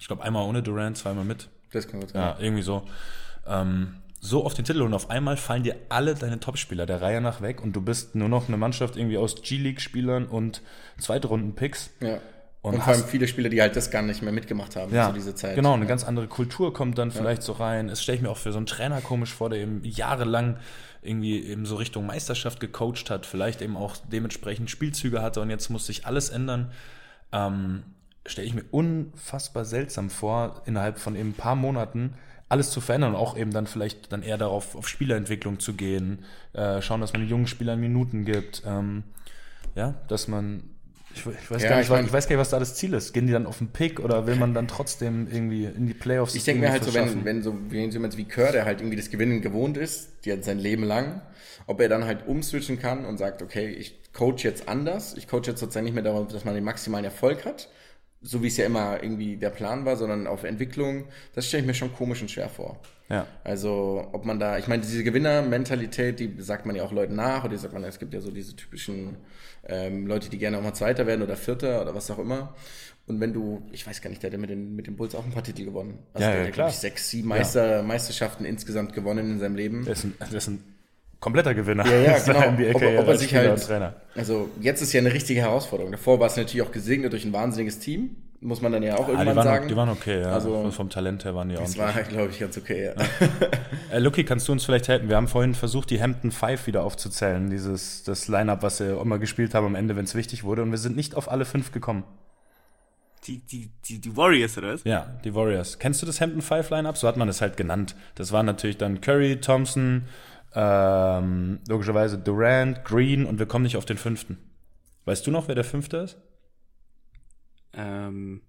[0.00, 1.48] Ich glaube einmal ohne Durant, zweimal mit.
[1.72, 2.20] Das kann gut sein.
[2.22, 2.82] Ja, irgendwie so.
[3.46, 7.20] Ähm, so auf den Titel und auf einmal fallen dir alle deine Topspieler der Reihe
[7.20, 10.62] nach weg und du bist nur noch eine Mannschaft irgendwie aus G-League-Spielern und
[10.98, 11.90] Zweitrunden-Picks.
[12.00, 12.18] Ja.
[12.66, 15.06] Und Und, vor allem viele Spieler, die halt das gar nicht mehr mitgemacht haben Ja,
[15.06, 15.54] zu dieser Zeit.
[15.54, 17.88] genau, eine ganz andere Kultur kommt dann vielleicht so rein.
[17.88, 20.56] Es stelle ich mir auch für so einen Trainer komisch vor, der eben jahrelang
[21.00, 25.70] irgendwie eben so Richtung Meisterschaft gecoacht hat, vielleicht eben auch dementsprechend Spielzüge hatte und jetzt
[25.70, 26.72] muss sich alles ändern.
[27.30, 27.84] Ähm,
[28.26, 32.14] stelle ich mir unfassbar seltsam vor, innerhalb von eben ein paar Monaten
[32.48, 36.24] alles zu verändern und auch eben dann vielleicht dann eher darauf auf Spielerentwicklung zu gehen,
[36.52, 39.04] äh, schauen, dass man den jungen Spielern Minuten gibt, ähm,
[39.76, 40.64] ja, dass man
[41.16, 42.58] ich, ich, weiß Ja, gar nicht, ich was- mein- ich weiß gar nicht, was da
[42.58, 43.12] das Ziel ist.
[43.12, 46.34] Gehen die dann auf den Pick oder will man dann trotzdem irgendwie in die Playoffs
[46.34, 49.10] Ich denke mir halt so, wenn, wenn so jemand wie Kerr, der halt irgendwie das
[49.10, 51.22] Gewinnen gewohnt ist, die hat sein Leben lang,
[51.66, 55.48] ob er dann halt umswitchen kann und sagt, okay, ich coach jetzt anders, ich coach
[55.48, 57.68] jetzt sozusagen nicht mehr darauf, dass man den maximalen Erfolg hat,
[58.22, 61.66] so wie es ja immer irgendwie der Plan war, sondern auf Entwicklung, das stelle ich
[61.66, 62.78] mir schon komisch und schwer vor.
[63.08, 63.26] Ja.
[63.44, 67.44] Also, ob man da, ich meine, diese Gewinnermentalität, die sagt man ja auch Leuten nach,
[67.44, 69.16] oder die sagt man, es gibt ja so diese typischen
[69.68, 72.54] ähm, Leute, die gerne auch mal Zweiter werden oder Vierter oder was auch immer.
[73.06, 75.14] Und wenn du, ich weiß gar nicht, der hat ja mit den, mit den Bulls
[75.14, 75.98] auch ein paar Titel gewonnen.
[76.12, 76.66] Also Ja, der ja, hat, klar.
[76.66, 79.84] glaube ich, sechs, sieben Meister, Meisterschaften insgesamt gewonnen in seinem Leben.
[79.84, 80.64] Der ist ein, der ist ein
[81.20, 81.86] kompletter Gewinner.
[81.86, 82.50] Ja, ja, Das genau.
[82.50, 83.94] NBA Ob, ob er sich halt, Trainer.
[84.16, 85.92] also jetzt ist ja eine richtige Herausforderung.
[85.92, 89.00] Davor war es natürlich auch gesegnet durch ein wahnsinniges Team, muss man dann ja auch
[89.00, 89.68] Ah, die, irgendwann waren, sagen.
[89.68, 90.32] die waren okay, ja.
[90.32, 91.96] Also- Vom- vom Talent her waren die das ordentlich.
[91.96, 92.92] war, glaube ich, ganz okay.
[92.96, 93.04] Ja.
[93.92, 95.08] Äh, Lucky, kannst du uns vielleicht helfen?
[95.08, 99.18] Wir haben vorhin versucht, die Hampton Five wieder aufzuzählen, dieses das Line-Up, was sie immer
[99.18, 101.70] gespielt haben am Ende, wenn es wichtig wurde, und wir sind nicht auf alle fünf
[101.70, 102.02] gekommen.
[103.24, 104.84] Die, die, die, die Warriors, oder was?
[104.84, 105.78] Ja, die Warriors.
[105.78, 106.96] Kennst du das Hampton Five Line-Up?
[106.96, 107.94] So hat man es halt genannt.
[108.16, 110.04] Das waren natürlich dann Curry, Thompson,
[110.54, 114.38] ähm, logischerweise Durant, Green und wir kommen nicht auf den fünften.
[115.04, 116.18] Weißt du noch, wer der fünfte ist?
[117.76, 118.42] Ähm.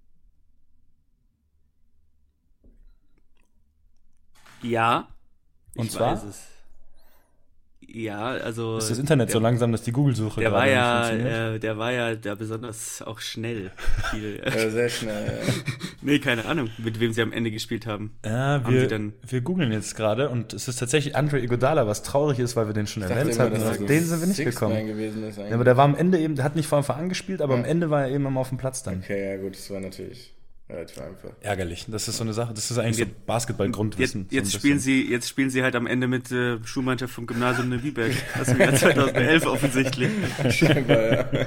[4.61, 5.07] Ja.
[5.75, 6.13] Und zwar?
[6.13, 6.57] weiß es.
[7.89, 8.78] Ja, also.
[8.78, 11.56] Ist das Internet der, so langsam, dass die Google-Suche Der war gerade ja, nicht funktioniert?
[11.56, 13.71] äh, der war ja da besonders auch schnell.
[14.12, 15.26] Viel, Ja, sehr schnell.
[15.26, 15.54] Ja.
[16.02, 18.12] nee, keine Ahnung, mit wem sie am Ende gespielt haben.
[18.26, 22.04] Ja, Haben wir, dann- wir googeln jetzt gerade und es ist tatsächlich Andre Iguodala, was
[22.04, 23.50] traurig ist, weil wir den schon erwähnt Auf er
[23.88, 24.88] den sind wir nicht Six-Man gekommen.
[24.88, 27.10] gewesen ist Ja, aber der war am Ende eben, der hat nicht von Anfang an
[27.10, 29.00] gespielt, aber am Ende war er eben immer auf dem Platz dann.
[29.00, 30.34] Okay, ja gut, das war natürlich
[30.69, 31.30] relativ einfach.
[31.41, 31.86] Ärgerlich.
[31.88, 34.27] Das ist so eine Sache, das ist eigentlich so Jetzt, Basketball-Grundwissen.
[34.30, 37.25] jetzt so ein spielen sie, jetzt spielen sie halt am Ende mit äh, Schulmannschaft vom
[37.27, 38.13] Gymnasium in Wieberg.
[38.38, 40.12] Das im Jahr 2011 offensichtlich.
[40.49, 41.30] Scheinbar, ja.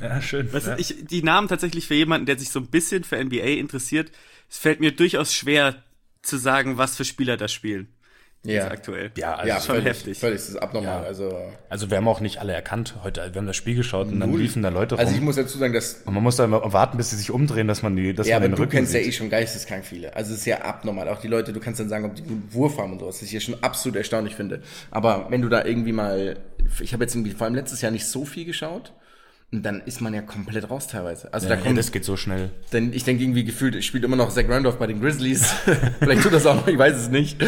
[0.00, 0.52] Ja, schön.
[0.52, 0.78] Weißt du, ja.
[0.78, 4.12] ich, die Namen tatsächlich für jemanden, der sich so ein bisschen für NBA interessiert,
[4.48, 5.82] es fällt mir durchaus schwer
[6.22, 7.88] zu sagen, was für Spieler da spielen.
[8.44, 9.10] Ja, Jetzt aktuell.
[9.16, 10.18] ja, also ja schon völlig, heftig.
[10.18, 11.02] Völlig, das ist abnormal.
[11.02, 11.06] Ja.
[11.08, 11.36] Also,
[11.68, 13.20] also wir haben auch nicht alle erkannt heute.
[13.34, 14.40] Wir haben das Spiel geschaut und dann Null.
[14.40, 15.00] liefen da Leute rum.
[15.00, 17.32] also ich muss dazu sagen, dass und man muss da immer warten, bis sie sich
[17.32, 19.08] umdrehen, dass man die, dass ja, man aber den du Rücken kennst ja sieht.
[19.08, 20.14] eh schon geisteskrank viele.
[20.14, 21.08] Also es ist ja abnormal.
[21.08, 23.22] Auch die Leute, du kannst dann sagen, ob die einen Wurf haben und sowas, was
[23.22, 24.62] ich ja schon absolut erstaunlich finde.
[24.92, 26.38] Aber wenn du da irgendwie mal,
[26.80, 28.92] ich habe jetzt irgendwie vor allem letztes Jahr nicht so viel geschaut,
[29.50, 31.32] und dann ist man ja komplett raus teilweise.
[31.32, 32.50] Also ja, da kommt, das geht so schnell.
[32.72, 35.50] denn ich denke irgendwie gefühlt, spielt immer noch Zach Randolph bei den Grizzlies.
[36.00, 37.42] Vielleicht tut das auch noch, ich weiß es nicht.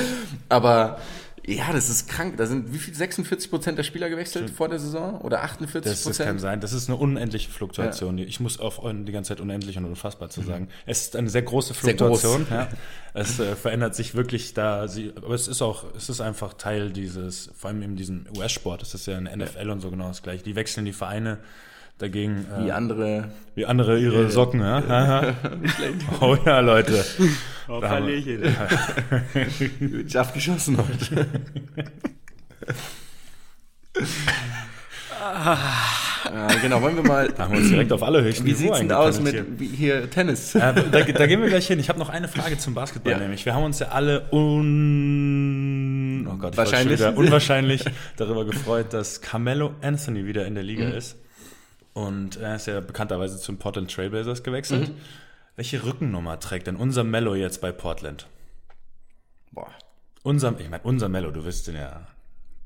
[0.48, 0.98] Aber
[1.46, 2.36] Ja, das ist krank.
[2.36, 2.94] Da sind wie viel?
[2.94, 5.20] 46 Prozent der Spieler gewechselt vor der Saison?
[5.22, 6.40] Oder 48 Das, das kann Prozent?
[6.40, 6.60] sein.
[6.60, 8.18] Das ist eine unendliche Fluktuation.
[8.18, 10.68] Ich muss auf die ganze Zeit unendlich und unfassbar zu sagen.
[10.86, 12.20] Es ist eine sehr große Sehr groß.
[12.20, 12.46] Fluktuation.
[12.50, 12.68] Ja.
[13.14, 14.86] Es äh, verändert sich wirklich da.
[14.86, 18.82] Sie, aber es ist auch, es ist einfach Teil dieses, vor allem in diesem US-Sport.
[18.82, 20.44] Das ist ja in NFL und so genau das gleiche.
[20.44, 21.38] Die wechseln die Vereine
[22.02, 22.46] dagegen.
[22.58, 23.28] Äh, Wie andere.
[23.54, 24.78] wie andere ihre Socken, ja?
[24.78, 25.34] Aha.
[26.20, 27.04] oh ja, Leute.
[27.68, 30.08] Auf Da haben wir- Hallöchen.
[30.08, 31.26] Schaff geschossen heute.
[36.24, 37.28] ja, genau, wollen wir mal.
[37.28, 40.52] Da haben wir uns direkt auf alle höchsten Wie sieht's denn aus mit hier Tennis?
[40.52, 40.62] hier.
[40.62, 41.78] Äh, da, da gehen wir gleich hin.
[41.78, 43.18] Ich habe noch eine Frage zum Basketball Ja.
[43.18, 43.44] nämlich.
[43.44, 46.98] Wir haben uns ja alle un oh Gott, ich Wahrscheinlich.
[47.00, 47.84] wieder unwahrscheinlich
[48.16, 50.92] darüber gefreut, dass Carmelo Anthony wieder in der Liga Mhm.
[50.94, 51.16] ist.
[51.92, 54.88] Und er ist ja bekannterweise zum Portland Trailblazers gewechselt.
[54.88, 54.94] Mhm.
[55.56, 58.28] Welche Rückennummer trägt denn unser Mello jetzt bei Portland?
[59.50, 59.70] Boah.
[60.22, 62.06] Unser, ich meine, unser Mello, du wirst den ja.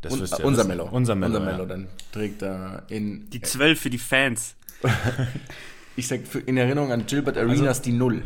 [0.00, 0.64] Das Un, wirst du ja unser.
[0.64, 0.88] Mello.
[0.90, 1.36] Unser Mello.
[1.36, 1.52] Unser ja.
[1.52, 3.30] Mello, dann trägt er in.
[3.30, 4.56] Die 12 für die Fans.
[5.96, 8.24] Ich sag für, in Erinnerung an Gilbert Arenas die Null.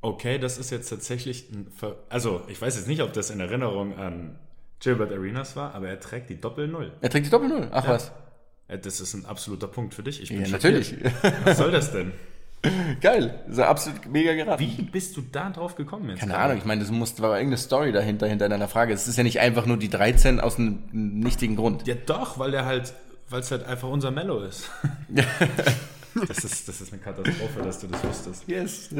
[0.00, 3.40] Okay, das ist jetzt tatsächlich ein Ver also ich weiß jetzt nicht, ob das in
[3.40, 4.38] Erinnerung an
[4.80, 6.92] Gilbert Arenas war, aber er trägt die Doppel-Null.
[7.00, 7.68] Er trägt die Doppel-Null.
[7.70, 8.12] Ach was.
[8.68, 10.20] Äh, Das ist ein absoluter Punkt für dich.
[10.22, 10.94] Ich bin Ja, natürlich.
[11.44, 12.12] Was soll das denn?
[13.00, 13.38] Geil.
[13.48, 14.60] Ist ja absolut mega geraten.
[14.62, 16.20] Wie bist du da drauf gekommen jetzt?
[16.20, 16.44] Keine gerade?
[16.46, 18.92] Ahnung, ich meine, das muss, war irgendeine Story dahinter, hinter deiner Frage.
[18.92, 21.86] Es ist ja nicht einfach nur die 13 aus einem nichtigen Grund.
[21.86, 22.92] Ja doch, weil der halt,
[23.28, 24.68] weil es halt einfach unser Mello ist.
[26.28, 26.66] das ist.
[26.68, 28.48] Das ist eine Katastrophe, dass du das wusstest.
[28.48, 28.88] Yes.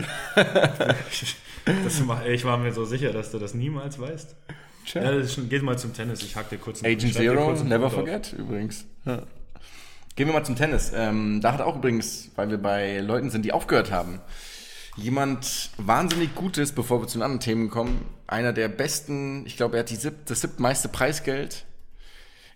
[1.85, 4.37] Das ich war mir so sicher, dass du das niemals weißt.
[4.94, 6.22] Ja, das ist schon, geh mal zum Tennis.
[6.22, 7.92] Ich hack dir kurz einen- Agent Zero, never Punkt auf.
[7.94, 8.85] forget, übrigens.
[9.05, 9.22] Ja.
[10.16, 10.92] Gehen wir mal zum Tennis.
[10.94, 14.20] Ähm, da hat auch übrigens, weil wir bei Leuten sind, die aufgehört haben,
[14.96, 19.76] jemand wahnsinnig Gutes, bevor wir zu den anderen Themen kommen, einer der besten, ich glaube,
[19.76, 21.66] er hat die sieb, das siebtmeiste Preisgeld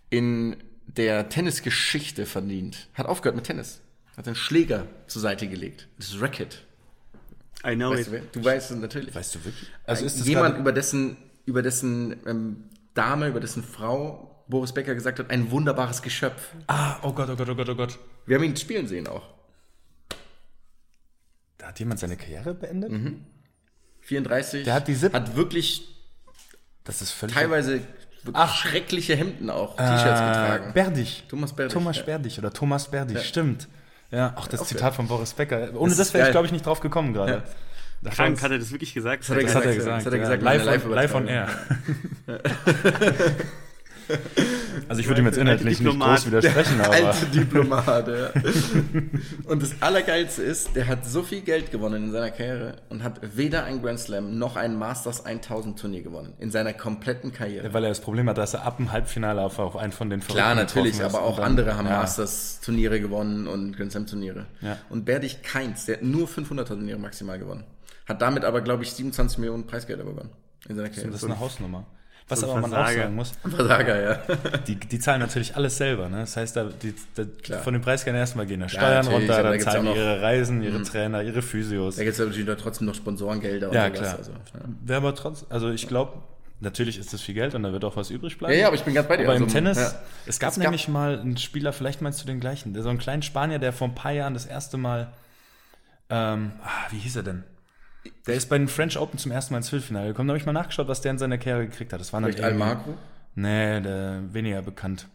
[0.08, 2.88] in der Tennisgeschichte verdient.
[2.94, 3.80] Hat aufgehört mit Tennis.
[4.16, 5.86] Hat einen Schläger zur Seite gelegt.
[5.98, 6.62] Das ist Racket.
[7.64, 8.22] I know Weißt du, it.
[8.32, 8.42] wer?
[8.42, 9.14] du weißt es natürlich.
[9.14, 9.68] Weißt du wirklich?
[9.84, 14.94] Also ist das jemand über dessen, über dessen ähm, Dame, über dessen Frau Boris Becker
[14.94, 16.50] gesagt hat, ein wunderbares Geschöpf.
[16.66, 17.98] Ah, oh Gott, oh Gott, oh Gott, oh Gott.
[18.26, 19.22] Wir haben ihn spielen sehen auch.
[21.58, 22.92] Da hat jemand seine Karriere beendet?
[24.02, 24.64] 34.
[24.64, 25.82] Der hat die Sieb- Hat wirklich
[26.84, 27.34] Das ist völlig.
[27.34, 27.80] teilweise
[28.22, 30.72] wirklich schreckliche Hemden auch, T-Shirts getragen.
[30.74, 31.24] Berdich.
[31.28, 32.02] Thomas Berdich, Thomas ja.
[32.02, 33.68] Berdich oder Thomas Berdich, stimmt.
[34.10, 35.70] Ja, auch das Auch Zitat von Boris Becker.
[35.74, 37.32] Ohne Das das, wäre ich, glaube ich, nicht drauf gekommen gerade.
[37.32, 37.42] Ja.
[38.02, 39.28] Das Krank, hat er das wirklich gesagt?
[39.28, 40.24] hat er Das hat er gesagt, das hat er ja.
[40.24, 41.48] gesagt, live, in der on, live on air.
[44.88, 48.30] Also ich würde ihm jetzt inhaltlich nicht groß widersprechen, aber Alte Diplomat, ja.
[49.46, 53.20] Und das Allergeilste ist, der hat so viel Geld gewonnen in seiner Karriere und hat
[53.36, 56.32] weder ein Grand Slam noch ein Masters 1000 Turnier gewonnen.
[56.38, 57.72] In seiner kompletten Karriere.
[57.72, 60.20] weil er das Problem hat, dass er ab dem Halbfinale auf, auf einen von den
[60.20, 61.98] Klar, Verrückten natürlich, getroffen ist aber auch dann- andere haben ja.
[61.98, 64.46] Masters-Turniere gewonnen und Grand Slam-Turniere.
[64.60, 64.78] Ja.
[64.88, 67.64] Und Berdich keins, der hat nur 500er-Turniere maximal gewonnen.
[68.06, 70.30] Hat damit aber, glaube ich, 27 Millionen Preisgelder gewonnen
[70.68, 71.10] in seiner Karriere.
[71.12, 71.86] Das ist eine Hausnummer.
[72.30, 73.02] Was so aber man auch Versager.
[73.02, 74.18] sagen muss, Versager, ja.
[74.66, 76.08] die, die zahlen natürlich alles selber.
[76.08, 76.20] Ne?
[76.20, 79.36] Das heißt, da, die, da, von den Preisgeldern erstmal gehen da Ja, Steuern natürlich, runter,
[79.36, 81.96] da dann gibt's zahlen auch die noch- ihre Reisen, ihre Trainer, ihre Physios.
[81.96, 84.08] Da gibt es natürlich trotzdem noch Sponsorengelder Ja, und sowas.
[84.08, 84.18] klar.
[84.18, 84.60] Also, ja.
[84.84, 86.14] Wäre aber trotz, also ich glaube,
[86.60, 88.52] natürlich ist das viel Geld und da wird auch was übrig bleiben.
[88.54, 89.24] Ja, ja, aber ich bin ganz bei dir.
[89.24, 89.92] Aber im Also, Tennis, ja.
[90.26, 92.88] es gab Es gab- nämlich mal einen Spieler, vielleicht meinst du den gleichen, der so
[92.90, 95.12] einen kleinen Spanier, der vor ein paar Jahren das erste Mal,
[96.10, 97.44] ähm, ah, wie hieß er denn?
[98.26, 100.28] Der ist bei den French Open zum ersten Mal ins Viertelfinale gekommen.
[100.28, 102.00] Da habe ich mal nachgeschaut, was der in seiner Karriere gekriegt hat.
[102.00, 102.94] Das war Vielleicht Almagro?
[103.34, 105.06] Nee, der weniger bekannt.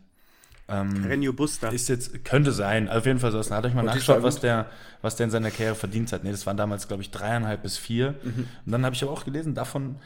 [0.67, 1.71] Renio Buster.
[1.71, 3.39] Ist jetzt, könnte sein, auf jeden Fall so.
[3.41, 4.65] Da hat euch mal Bautista nachgeschaut, was der,
[5.03, 6.23] was der in seiner Karriere verdient hat.
[6.23, 8.15] Nee, das waren damals, glaube ich, dreieinhalb bis vier.
[8.23, 8.47] Mhm.
[8.65, 9.97] Und dann habe ich aber auch gelesen, davon,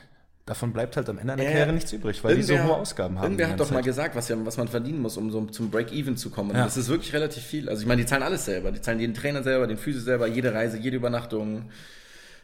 [0.45, 3.17] davon bleibt halt am Ende einer Ja, Karriere nichts übrig, weil die so hohe Ausgaben
[3.17, 3.23] haben.
[3.23, 3.85] Irgendwer hat doch ganze mal Zeit.
[3.85, 6.49] gesagt, was, ja, was man verdienen muss, um so zum Break-Even zu kommen.
[6.49, 6.65] Und Ja.
[6.65, 7.69] das ist wirklich relativ viel.
[7.69, 8.71] Also ich meine, die zahlen alles selber.
[8.71, 11.69] Die zahlen jeden Trainer selber, den Physio selber, jede Reise, jede Übernachtung.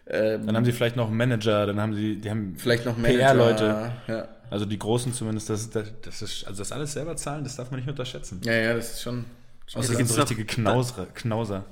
[0.05, 2.95] Dann haben sie vielleicht noch einen Manager, dann haben sie, die haben Vielleicht noch.
[3.01, 3.91] PR-Leute.
[4.07, 4.27] Ja.
[4.51, 7.71] Also die Großen zumindest, das, das, das ist, also das alles selber zahlen, das darf
[7.71, 8.39] man nicht unterschätzen.
[8.43, 9.25] ja, ja, das ist schon.
[9.65, 9.97] schon Außer krass.
[9.97, 11.07] sind so gibt's richtige noch- Knauser.
[11.15, 11.65] Knauser.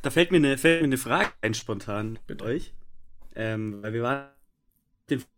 [0.00, 2.72] Da fällt mir eine, fällt mir eine Frage ein spontan mit euch.
[3.36, 4.24] Ähm, weil wir waren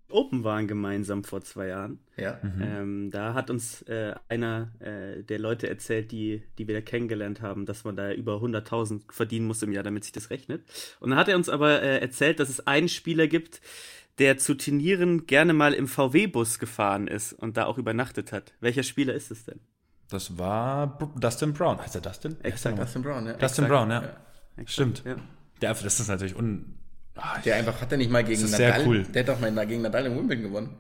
[0.08, 1.98] Open waren gemeinsam vor zwei Jahren.
[2.16, 2.38] ja.
[2.42, 7.42] Ähm, da hat uns äh, einer äh, der Leute erzählt, die, die wir da kennengelernt
[7.42, 10.64] haben, dass man da über 100.000 verdienen muss im Jahr, damit sich das rechnet.
[11.00, 13.60] Und dann hat er uns aber äh, erzählt, dass es einen Spieler gibt,
[14.18, 18.54] der zu Turnieren gerne mal im VW-Bus gefahren ist und da auch übernachtet hat.
[18.60, 19.60] Welcher Spieler ist es denn?
[20.08, 21.78] Das war Dustin Brown.
[21.78, 22.36] Heißt er Dustin?
[22.42, 22.78] Exakt.
[22.78, 23.32] Dustin Brown, ja.
[23.32, 23.68] Dustin Exakt.
[23.68, 24.02] Brown, ja.
[24.56, 24.66] Ja.
[24.66, 25.02] Stimmt.
[25.04, 25.16] Ja.
[25.60, 26.75] Der, das ist natürlich un.
[27.44, 29.02] Der einfach, hat er nicht mal gegen ist sehr Nadal, cool.
[29.04, 30.76] der hat doch mal gegen Nadal im Wimbledon gewonnen.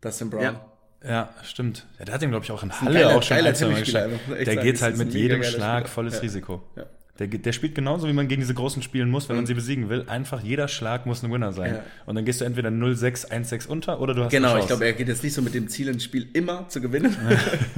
[0.00, 0.42] Dustin Brown.
[0.42, 0.64] Ja.
[1.02, 1.86] Ja, stimmt.
[1.98, 3.66] Ja, der hat den, glaube ich, auch in Halle geiler- auch schon geiler ein, zwei
[3.68, 4.20] Mal geschlagen.
[4.28, 5.88] Der geht halt mit jedem Schlag Spieler.
[5.94, 6.20] volles Ja.
[6.20, 6.62] Risiko.
[6.76, 6.84] Ja.
[7.20, 9.88] Der, der spielt genauso, wie man gegen diese großen spielen muss, wenn man sie besiegen
[9.90, 10.04] will.
[10.08, 11.74] Einfach jeder Schlag muss ein Winner sein.
[11.74, 11.82] Ja.
[12.06, 14.86] Und dann gehst du entweder 0-6, 1-6 unter oder du hast Genau, eine ich glaube,
[14.86, 17.14] er geht jetzt nicht so mit dem Ziel ins Spiel immer zu gewinnen.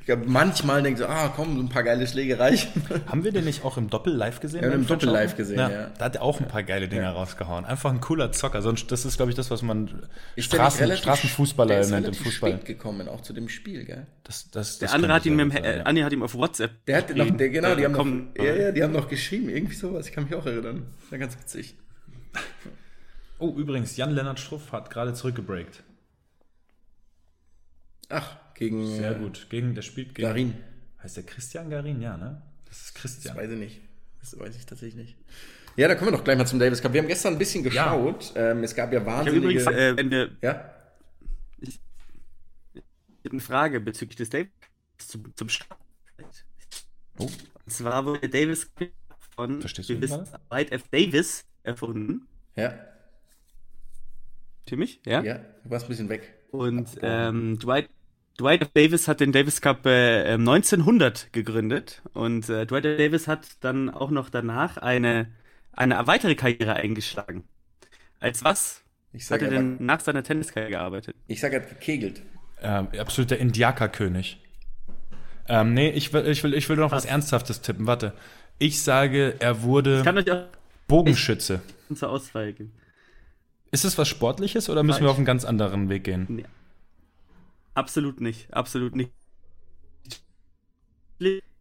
[0.00, 2.70] ich glaube, manchmal denkt er, ah, komm, so ein paar geile Schläge reichen.
[3.06, 4.62] Haben wir den nicht auch im Doppel live gesehen?
[4.62, 5.90] Ja, im Doppel live gesehen, ja.
[5.98, 7.10] Da hat er auch ein paar geile Dinger Ja.
[7.12, 7.64] rausgehauen.
[7.64, 8.62] Einfach ein cooler Zocker.
[8.62, 9.86] Sonst, das ist, glaube ich, das, was man
[10.36, 12.52] Ist der Straßen, relativ- Straßenfußballer der ist nennt im Fußball.
[12.52, 14.06] spät gekommen, auch zu dem Spiel, gell?
[14.24, 15.82] Das, das, Der das andere könnte hat ihn mit dem, äh, ja.
[15.84, 16.84] Andi hat ihm auf WhatsApp.
[16.86, 19.48] Der hat noch, der, genau, die haben Komm, noch, ja, ja, die haben noch geschrieben,
[19.48, 20.86] irgendwie sowas, ich kann mich auch erinnern.
[21.00, 21.74] Das war ganz witzig.
[23.38, 25.82] Oh, übrigens, Jan-Lennart Struff hat gerade zurückgebreakt.
[28.10, 29.46] Ach, gegen Sehr äh, gut.
[29.48, 30.28] Gegen, der spielt gegen.
[30.28, 30.54] Garin.
[31.02, 32.02] Heißt der Christian Garin?
[32.02, 32.42] Ja, ne?
[32.66, 33.34] Das ist Christian.
[33.34, 33.80] Das weiß ich nicht.
[34.20, 35.16] Das weiß ich tatsächlich nicht.
[35.76, 36.92] Ja, da kommen wir doch gleich mal zum Davis Cup.
[36.92, 38.32] Wir haben gestern ein bisschen geschaut.
[38.34, 39.42] Ähm, es gab ja Ich wahnsinnige...
[39.42, 40.70] übrigens, äh, wenn wir, ja?
[41.60, 41.78] ich
[43.24, 44.50] hab eine Frage bezüglich des Davis
[44.98, 45.78] zum, zum Start.
[47.18, 47.28] Oh.
[47.66, 48.70] Und zwar wurde der Davis
[49.36, 49.90] von Verstehst?
[49.90, 50.88] Dwight F.
[50.90, 52.28] Davis erfunden.
[52.56, 52.74] Ja,
[54.68, 55.00] Für mich?
[55.04, 55.22] Ja.
[55.22, 55.38] ja.
[55.64, 56.34] Du warst ein bisschen weg.
[56.50, 57.88] Und ähm, Dwight,
[58.38, 58.70] Dwight F.
[58.74, 62.02] Davis hat den Davis Cup äh, ähm, 1900 gegründet.
[62.12, 62.98] Und äh, Dwight F.
[62.98, 65.32] Davis hat dann auch noch danach eine,
[65.72, 67.48] eine weitere Karriere eingeschlagen.
[68.20, 71.16] Als was Ich hat sag, er er denn nach seiner Tenniskarriere gearbeitet?
[71.26, 72.22] ich sag, er hat gekegelt.
[72.60, 74.42] Ähm, absoluter Indiakerkönig.
[75.48, 77.86] Ähm, nee, ich will, ich will, ich will noch was Ernsthaftes tippen.
[77.86, 78.12] Warte.
[78.58, 80.44] Ich sage, er wurde Ich kann euch auch
[80.88, 81.60] Bogenschütze.
[81.94, 82.72] zur Auswahl geben.
[83.70, 85.10] Ist es was Sportliches oder müssen wir Falsch.
[85.12, 86.44] auf einen ganz anderen Weg gehen?
[87.74, 88.52] Absolut nicht.
[88.54, 89.10] Absolut nicht.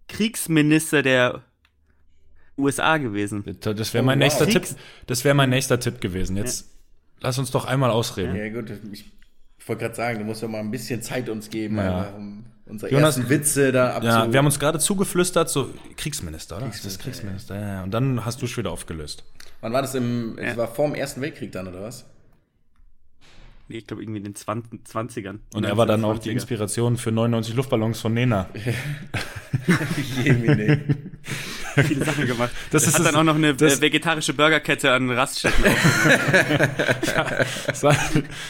[0.07, 1.41] Kriegsminister der
[2.57, 3.43] USA gewesen.
[3.59, 4.25] Das wäre Oh, mein wow.
[4.25, 4.63] nächster Tipp.
[4.63, 4.75] Kriegs-
[5.07, 6.37] Das wäre mein nächster Tipp gewesen.
[6.37, 6.69] Jetzt
[7.19, 8.35] lass uns doch einmal ausreden.
[8.35, 9.05] Ja, gut, ich,
[9.57, 12.13] ich wollte gerade sagen, du musst ja mal ein bisschen Zeit uns geben, Ja.
[12.67, 14.07] Unsere Jonas- ersten Witze da abzu...
[14.07, 16.67] Ja, wir haben uns gerade zugeflüstert, so Kriegsminister, oder?
[16.67, 17.67] das ist Kriegsminister, ja.
[17.67, 17.83] ja.
[17.83, 19.23] Und dann hast du es wieder aufgelöst.
[19.61, 20.37] Wann war das im...
[20.37, 20.57] Es Ja.
[20.57, 22.05] war vor dem Ersten Weltkrieg dann, oder was?
[23.67, 25.39] Nee, Ich glaube, irgendwie in den 20, 20ern.
[25.55, 26.33] Und er war dann auch die 1920er.
[26.33, 28.47] Inspiration für 99 Luftballons von Nena.
[30.23, 30.81] Jemine.
[31.83, 32.51] Viele Sachen gemacht.
[32.71, 35.63] Das Das ist hat das- dann auch noch eine das- äh, vegetarische Burgerkette an Raststätten.
[37.67, 37.95] Das war,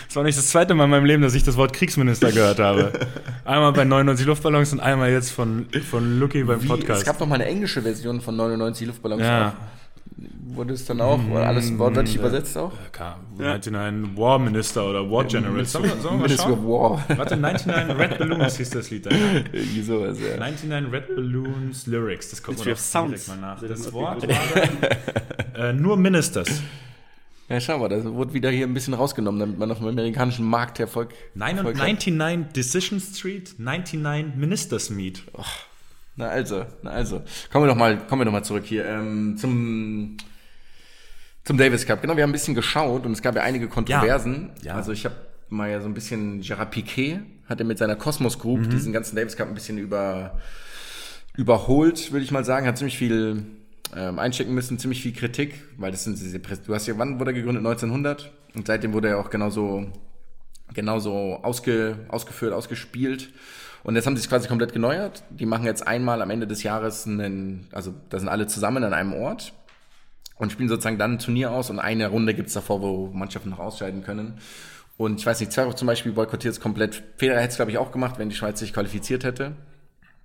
[0.08, 2.60] das war nicht das zweite Mal in meinem Leben, dass ich das Wort Kriegsminister gehört
[2.60, 2.92] habe.
[3.44, 7.00] Einmal bei 99 Luftballons und einmal jetzt von, von Lucky beim Wie, Podcast.
[7.02, 9.22] es gab noch mal eine englische Version von 99 Luftballons.
[9.22, 9.50] Ja.
[9.50, 9.75] auch.
[10.18, 12.72] Wurde es dann auch, wurde alles wortwörtlich übersetzt auch?
[13.38, 13.58] Ja.
[13.58, 15.66] 99 War Minister oder War General.
[15.66, 16.64] Sollen wir, sollen wir mal Ministry of?
[16.64, 17.04] War.
[17.18, 19.06] Warte, 99 Red Balloons hieß das Lied.
[19.06, 19.10] da.
[19.52, 20.38] Irgendwie sowas, ja.
[20.38, 22.30] 99 Red Balloons Lyrics.
[22.30, 23.28] Das kommt Ministry of Sounds.
[23.28, 23.60] mal nach.
[23.60, 24.38] Das das Wort war
[25.54, 26.62] dann, äh, nur Ministers.
[27.50, 30.46] Ja, schau mal, das wurde wieder hier ein bisschen rausgenommen, damit man auf dem amerikanischen
[30.46, 31.88] Markt Erfolg, Nein und Erfolg hat.
[31.88, 35.24] 99 Decision Street, 99 Ministers Meet.
[36.16, 37.22] Na also, na also.
[37.52, 40.18] Kommen wir doch mal, kommen wir doch mal zurück hier ähm, zum
[41.44, 42.02] zum Davis Cup.
[42.02, 44.50] Genau, wir haben ein bisschen geschaut und es gab ja einige Kontroversen.
[44.64, 44.76] Ja.
[44.76, 45.16] Also ich habe
[45.50, 48.70] mal ja so ein bisschen Gerard Piquet hat er mit seiner Cosmos Group Mhm.
[48.72, 50.40] diesen ganzen Davis Cup ein bisschen über
[51.36, 53.44] überholt, würde ich mal sagen, hat ziemlich viel
[53.96, 57.20] ähm, einstecken müssen, ziemlich viel Kritik, weil das sind diese Präs du hast ja wann
[57.20, 59.86] wurde er gegründet 1900 und seitdem wurde er auch genauso
[60.74, 63.30] genauso ausge, ausgeführt, ausgespielt.
[63.86, 65.24] Und jetzt haben sie es quasi komplett geneuert.
[65.30, 68.96] Die machen jetzt einmal am Ende des Jahres einen, also da sind alle zusammen an
[68.96, 69.54] einem Ort
[70.38, 73.60] und spielen sozusagen dann ein Turnier aus und eine Runde gibt's davor, wo Mannschaften noch
[73.60, 74.40] ausscheiden können.
[74.98, 77.04] Und ich weiß nicht, Zverev zum Beispiel boykottiert es komplett.
[77.18, 79.52] Federer hätte es, glaube ich, auch gemacht, wenn die Schweiz sich qualifiziert hätte.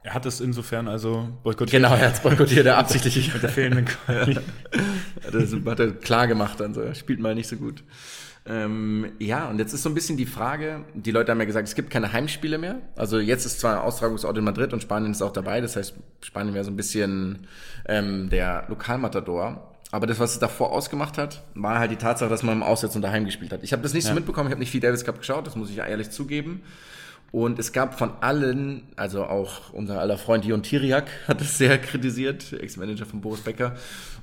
[0.04, 1.82] Er hat es insofern also boykottiert.
[1.82, 3.34] Genau, er hat es boykottiert, er absichtlich.
[3.34, 4.36] Mit der fehlenden Quali.
[5.22, 7.84] Hat er, hat er klar gemacht, dann so, er spielt mal nicht so gut.
[8.46, 11.68] Ähm, ja, und jetzt ist so ein bisschen die Frage, die Leute haben ja gesagt,
[11.68, 12.76] es gibt keine Heimspiele mehr.
[12.96, 16.54] Also jetzt ist zwar Austragungsort in Madrid und Spanien ist auch dabei, das heißt, Spanien
[16.54, 17.46] wäre so ein bisschen
[17.86, 19.66] ähm, der Lokalmatador.
[19.92, 22.94] Aber das, was es davor ausgemacht hat, war halt die Tatsache, dass man im Auswärts
[22.94, 23.64] und daheim gespielt hat.
[23.64, 25.68] Ich habe das nicht so mitbekommen, ich habe nicht viel Davis Cup geschaut, das muss
[25.68, 26.62] ich ehrlich zugeben.
[27.32, 31.78] Und es gab von allen, also auch unser aller Freund Jon Tiriak hat es sehr
[31.78, 33.76] kritisiert, Ex-Manager von Boris Becker.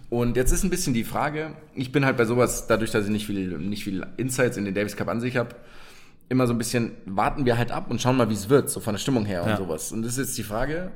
[0.10, 3.12] Und jetzt ist ein bisschen die Frage, ich bin halt bei sowas, dadurch, dass ich
[3.12, 5.56] nicht viel, nicht viel Insights in den Davis Cup an sich habe,
[6.30, 8.80] immer so ein bisschen, warten wir halt ab und schauen mal, wie es wird, so
[8.80, 9.58] von der Stimmung her und Ja.
[9.58, 9.92] sowas.
[9.92, 10.92] Und das ist jetzt die Frage,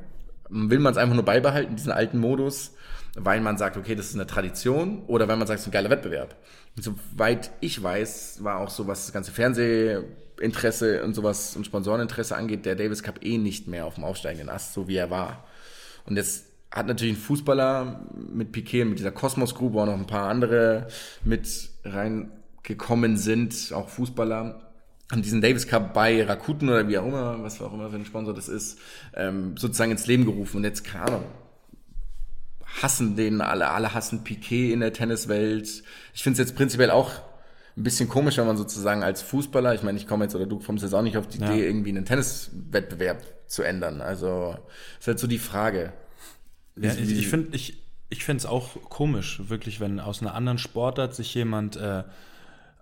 [0.50, 2.74] will man es einfach nur beibehalten, diesen alten Modus,
[3.16, 5.74] weil man sagt, okay, das ist eine Tradition, oder weil man sagt, es ist ein
[5.74, 6.36] geiler Wettbewerb.
[6.76, 9.32] Und soweit ich weiß, war auch so, was das ganze
[10.42, 14.50] Fernsehinteresse und sowas und Sponsoreninteresse angeht, der Davis Cup eh nicht mehr auf dem aufsteigenden
[14.50, 15.46] Ast, so wie er war.
[16.06, 20.08] Und jetzt hat natürlich ein Fußballer mit Piquet, mit dieser Cosmos Group, auch noch ein
[20.08, 20.88] paar andere
[21.24, 24.62] mit reingekommen sind, auch Fußballer,
[25.14, 28.34] diesen Davis Cup bei Rakuten oder wie auch immer, was auch immer für ein Sponsor
[28.34, 28.80] das ist,
[29.14, 30.58] ähm, sozusagen ins Leben gerufen.
[30.58, 31.24] Und jetzt, keine Ahnung,
[32.82, 35.84] hassen den alle, alle hassen Piquet in der Tenniswelt.
[36.14, 37.12] Ich finde es jetzt prinzipiell auch
[37.78, 40.60] ein bisschen komisch, wenn man sozusagen als Fußballer, ich meine, ich komme jetzt oder du
[40.60, 44.02] kommst jetzt auch nicht auf die Idee, irgendwie einen Tenniswettbewerb zu ändern.
[44.02, 44.58] Also
[45.00, 45.94] ist halt so die Frage.
[46.76, 50.58] Ja, ich ich finde ich, ich finde es auch komisch, wirklich, wenn aus einer anderen
[50.58, 52.04] Sportart sich jemand äh,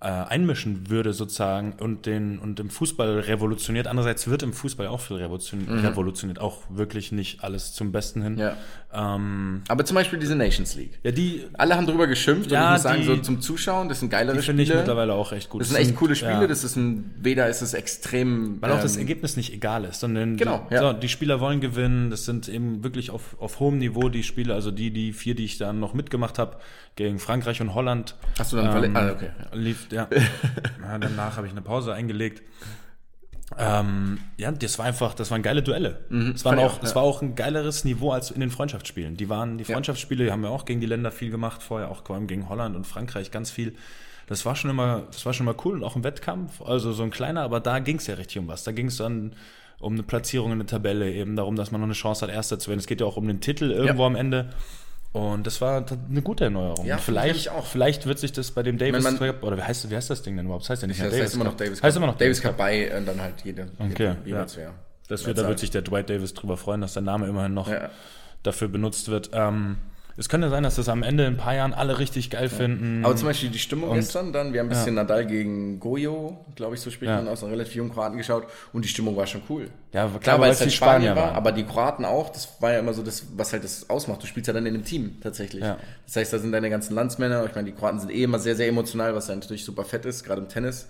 [0.01, 3.85] äh, einmischen würde sozusagen und den und im Fußball revolutioniert.
[3.85, 5.79] Andererseits wird im Fußball auch viel revolutioniert, mhm.
[5.79, 8.37] revolutioniert auch wirklich nicht alles zum Besten hin.
[8.37, 8.55] Ja.
[8.93, 10.99] Ähm, Aber zum Beispiel diese Nations League.
[11.03, 11.43] Ja, die.
[11.53, 14.37] Alle haben drüber geschimpft ja, und ich muss sagen, so zum Zuschauen, das sind geilere
[14.37, 14.57] die Spiele.
[14.57, 15.61] finde ich mittlerweile auch echt gut.
[15.61, 16.41] Das sind echt coole Spiele.
[16.41, 16.47] Ja.
[16.47, 18.61] Das ist ein, weder ist es extrem.
[18.61, 20.79] Weil auch das ähm, Ergebnis nicht egal ist, sondern genau, die, ja.
[20.81, 22.09] so, die Spieler wollen gewinnen.
[22.09, 25.43] Das sind eben wirklich auf, auf hohem Niveau die Spiele, also die, die vier, die
[25.43, 26.57] ich dann noch mitgemacht habe,
[26.99, 28.15] gegen Frankreich und Holland.
[28.37, 29.29] Hast du dann ähm, ah, okay.
[29.53, 30.07] Lief, ja.
[30.83, 32.43] ja danach habe ich eine Pause eingelegt.
[33.57, 36.01] Ähm, ja, das war einfach, das waren geile Duelle.
[36.09, 36.83] Mhm, es, waren auch, auch, ja.
[36.83, 39.15] es war auch ein geileres Niveau als in den Freundschaftsspielen.
[39.15, 42.03] Die waren, die Freundschaftsspiele, die haben wir auch gegen die Länder viel gemacht, vorher auch
[42.05, 43.75] vor allem gegen Holland und Frankreich ganz viel.
[44.27, 47.01] Das war schon immer, das war schon mal cool und auch im Wettkampf, also so
[47.01, 48.65] ein kleiner, aber da ging es ja richtig um was.
[48.65, 49.33] Da ging es dann
[49.79, 52.59] um eine Platzierung in der Tabelle, eben darum, dass man noch eine Chance hat, Erster
[52.59, 52.79] zu werden.
[52.79, 54.07] Es geht ja auch um den Titel irgendwo ja.
[54.07, 54.49] am Ende.
[55.11, 56.85] Und das war eine gute Erneuerung.
[56.85, 57.65] Ja, vielleicht, auch.
[57.65, 60.21] vielleicht wird sich das bei dem Davis man, Cup, oder wie heißt, wie heißt das
[60.21, 60.65] Ding denn überhaupt?
[60.65, 61.83] Das heißt ja nicht das Davis heißt immer noch Davis Cup.
[61.83, 64.73] Heißt immer noch Davis Cup bei und dann halt jede, okay, jede, ja.
[65.07, 67.67] Das wird, da wird sich der Dwight Davis drüber freuen, dass der Name immerhin noch
[67.67, 67.89] ja.
[68.43, 69.31] dafür benutzt wird.
[69.33, 69.77] Ähm,
[70.19, 73.05] es könnte sein, dass das am Ende in ein paar Jahren alle richtig geil finden.
[73.05, 75.03] Aber zum Beispiel die Stimmung und, gestern dann, wir haben ein bisschen ja.
[75.03, 78.83] Nadal gegen Goyo, glaube ich, so spricht man aus, einem relativ jungen Kroaten geschaut und
[78.83, 79.69] die Stimmung war schon cool.
[79.93, 82.79] Ja, klar, klar weil es halt Spanien war, aber die Kroaten auch, das war ja
[82.79, 84.21] immer so das, was halt das ausmacht.
[84.21, 85.63] Du spielst ja dann in einem Team tatsächlich.
[86.05, 88.57] Das heißt, da sind deine ganzen Landsmänner, ich meine, die Kroaten sind eh immer sehr,
[88.57, 90.87] sehr emotional, was ja natürlich super fett ist, gerade im Tennis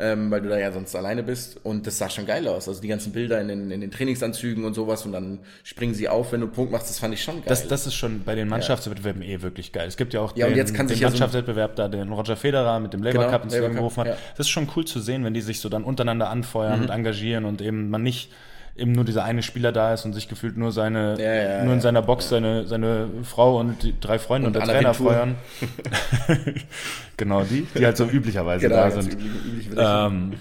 [0.00, 1.60] ähm, weil du da ja sonst alleine bist.
[1.62, 2.68] Und das sah schon geil aus.
[2.68, 6.08] Also die ganzen Bilder in den, in den Trainingsanzügen und sowas und dann springen sie
[6.08, 7.44] auf, wenn du Punkt machst, das fand ich schon geil.
[7.46, 9.36] Das, das ist schon bei den Mannschaftswettbewerben ja.
[9.36, 9.86] eh wirklich geil.
[9.86, 13.02] Es gibt ja auch ja, den, den Mannschaftswettbewerb so da, den Roger Federer mit dem
[13.02, 14.06] Labour genau, Cup ins Leben gerufen hat.
[14.06, 14.16] Ja.
[14.36, 16.84] Das ist schon cool zu sehen, wenn die sich so dann untereinander anfeuern mhm.
[16.84, 18.30] und engagieren und eben man nicht
[18.80, 21.74] eben nur dieser eine Spieler da ist und sich gefühlt nur seine, ja, ja, nur
[21.74, 25.36] in seiner Box seine, seine Frau und die drei Freunde und, und der Trainer feuern.
[27.16, 29.14] genau, die, die halt so üblicherweise genau, da sind.
[29.14, 30.32] Üblich, üblich ähm,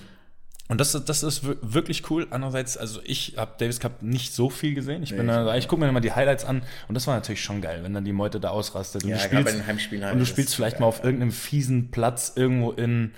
[0.69, 2.27] und das, das ist wirklich cool.
[2.29, 5.01] Andererseits, also ich habe Davis Cup nicht so viel gesehen.
[5.01, 7.41] Ich bin nee, da, ich gucke mir immer die Highlights an und das war natürlich
[7.41, 9.03] schon geil, wenn dann die Meute da ausrastet.
[9.03, 11.31] Und ja, du spielst, bei den Heimspielen halt und du spielst vielleicht mal auf irgendeinem
[11.31, 13.13] fiesen Platz irgendwo in,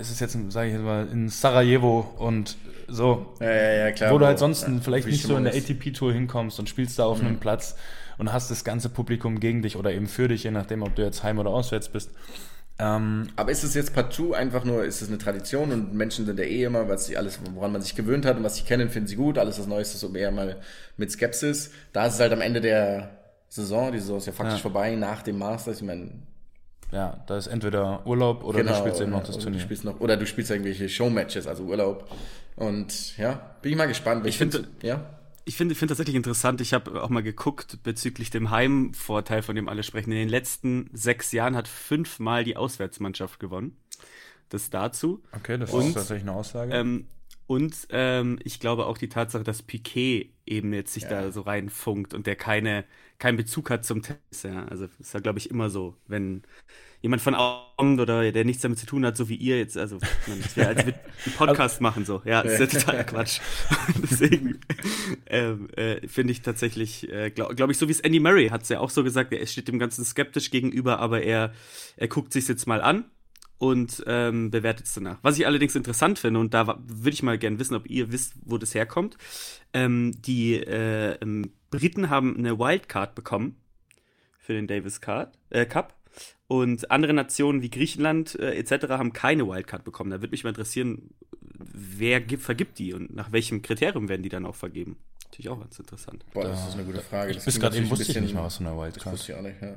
[0.00, 2.56] es ist jetzt, sage ich jetzt mal, in Sarajevo und
[2.88, 3.34] so.
[3.40, 4.12] Ja, ja, ja, klar.
[4.12, 7.20] Wo du halt sonst vielleicht nicht so in der ATP-Tour hinkommst und spielst da auf
[7.20, 7.28] mhm.
[7.28, 7.76] einem Platz
[8.18, 11.02] und hast das ganze Publikum gegen dich oder eben für dich, je nachdem, ob du
[11.02, 12.10] jetzt heim oder auswärts bist.
[12.78, 16.38] Ähm, Aber ist es jetzt partout einfach nur, ist es eine Tradition und Menschen sind
[16.38, 18.88] ja eh immer, was sie alles, woran man sich gewöhnt hat und was sie kennen,
[18.88, 20.56] finden sie gut, alles was Neues ist so eher mal
[20.96, 21.72] mit Skepsis.
[21.92, 23.10] Da ist es halt am Ende der
[23.48, 26.10] Saison, die Saison ist ja faktisch vorbei, nach dem Masters, ich meine,
[26.92, 29.58] ja, da ist entweder Urlaub oder genau, du spielst eben noch das Turnier.
[29.58, 32.08] Du spielst noch, oder du spielst irgendwelche Showmatches, also Urlaub.
[32.56, 34.26] Und ja, bin ich mal gespannt.
[34.26, 35.04] Ich, ich finde, ja
[35.50, 39.68] ich finde find tatsächlich interessant, ich habe auch mal geguckt bezüglich dem Heimvorteil, von dem
[39.68, 40.12] alle sprechen.
[40.12, 43.76] In den letzten sechs Jahren hat fünfmal die Auswärtsmannschaft gewonnen.
[44.48, 45.22] Das dazu.
[45.32, 46.72] Okay, das und, ist tatsächlich eine Aussage.
[46.72, 47.06] Ähm,
[47.50, 51.08] und ähm, ich glaube auch die Tatsache, dass Piquet eben jetzt sich ja.
[51.08, 52.84] da so reinfunkt und der keine,
[53.18, 54.44] keinen Bezug hat zum Tennis.
[54.44, 54.66] Ja.
[54.66, 56.42] Also das ist ja, glaube ich, immer so, wenn
[57.02, 59.76] jemand von außen kommt oder der nichts damit zu tun hat, so wie ihr jetzt,
[59.76, 60.94] also es wäre, als wir
[61.26, 62.22] einen Podcast also, machen so.
[62.24, 63.40] Ja, das ist ja totaler Quatsch.
[64.00, 64.60] Deswegen
[65.26, 68.62] ähm, äh, finde ich tatsächlich, äh, glaube glaub ich, so wie es Andy Murray hat
[68.62, 71.52] es ja auch so gesagt, er steht dem Ganzen skeptisch gegenüber, aber er,
[71.96, 73.06] er guckt sich jetzt mal an
[73.60, 75.18] und ähm, bewertet es danach.
[75.20, 78.32] Was ich allerdings interessant finde, und da würde ich mal gerne wissen, ob ihr wisst,
[78.46, 79.18] wo das herkommt.
[79.74, 81.18] Ähm, die äh,
[81.70, 83.60] Briten haben eine Wildcard bekommen
[84.38, 85.94] für den Davis Card, äh, Cup
[86.46, 88.88] und andere Nationen wie Griechenland äh, etc.
[88.88, 90.10] haben keine Wildcard bekommen.
[90.10, 91.10] Da würde mich mal interessieren,
[91.42, 94.96] wer gibt, vergibt die und nach welchem Kriterium werden die dann auch vergeben?
[95.26, 96.24] Natürlich auch ganz interessant.
[96.32, 97.32] Boah, das ist eine gute Frage.
[97.32, 99.04] Ich bis gerade eben wusste ich nicht mal was von der Wildcard.
[99.04, 99.76] Das wusste ich auch nicht, ja.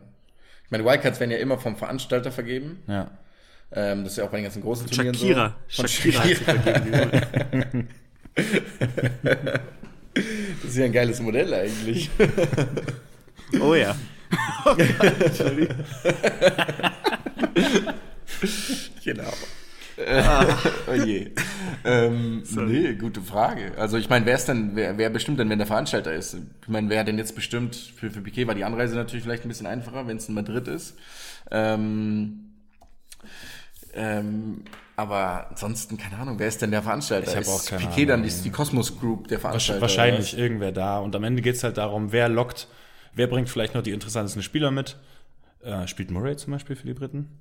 [0.63, 2.79] Ich meine, Wildcards werden ja immer vom Veranstalter vergeben.
[2.87, 3.11] Ja.
[3.75, 5.55] Ähm, das ist ja auch bei den ganzen großen Turnieren Shakira.
[5.67, 5.87] so.
[5.87, 6.23] Shakira.
[6.23, 7.21] Shakira.
[10.13, 12.09] das ist ja ein geiles Modell eigentlich.
[13.59, 13.95] oh ja.
[15.19, 15.75] Entschuldigung.
[19.03, 19.33] genau.
[20.07, 20.57] Ah.
[20.87, 21.31] oh je.
[21.85, 23.73] Ähm, nee, gute Frage.
[23.77, 26.35] Also ich meine, wer ist denn, wer, wer bestimmt denn, wenn der Veranstalter ist?
[26.61, 29.49] Ich meine, wer denn jetzt bestimmt, für, für Piquet war die Anreise natürlich vielleicht ein
[29.49, 30.95] bisschen einfacher, wenn es in Madrid ist.
[31.51, 32.52] Ähm,
[33.95, 34.63] Ähm,
[34.95, 37.29] aber ansonsten, keine Ahnung, wer ist denn der Veranstalter?
[37.29, 38.29] Ich hab Ist auch keine Piquet dann Ahnung.
[38.35, 39.81] die, die Cosmos Group der Veranstalter?
[39.81, 40.99] Wahrscheinlich irgendwer da.
[40.99, 42.67] Und am Ende geht es halt darum, wer lockt,
[43.13, 44.97] wer bringt vielleicht noch die interessantesten Spieler mit.
[45.63, 47.39] Äh, spielt Murray zum Beispiel für die Briten?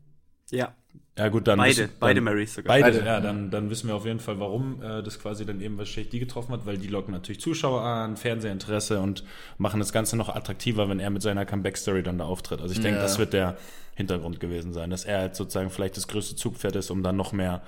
[0.52, 0.72] Ja,
[1.18, 2.68] Ja gut, dann beide, wissen- beide dann, Marys sogar.
[2.78, 5.60] Beide, Beide, ja, dann, dann wissen wir auf jeden Fall, warum äh, das quasi dann
[5.60, 9.24] eben wahrscheinlich die getroffen hat, weil die locken natürlich Zuschauer an, Fernsehinteresse und
[9.58, 12.60] machen das Ganze noch attraktiver, wenn er mit seiner Comeback-Story dann da auftritt.
[12.60, 13.02] Also ich denke, Ja.
[13.02, 13.56] das wird der
[13.94, 17.32] Hintergrund gewesen sein, dass er halt sozusagen vielleicht das größte Zugpferd ist, um dann noch
[17.32, 17.60] mehr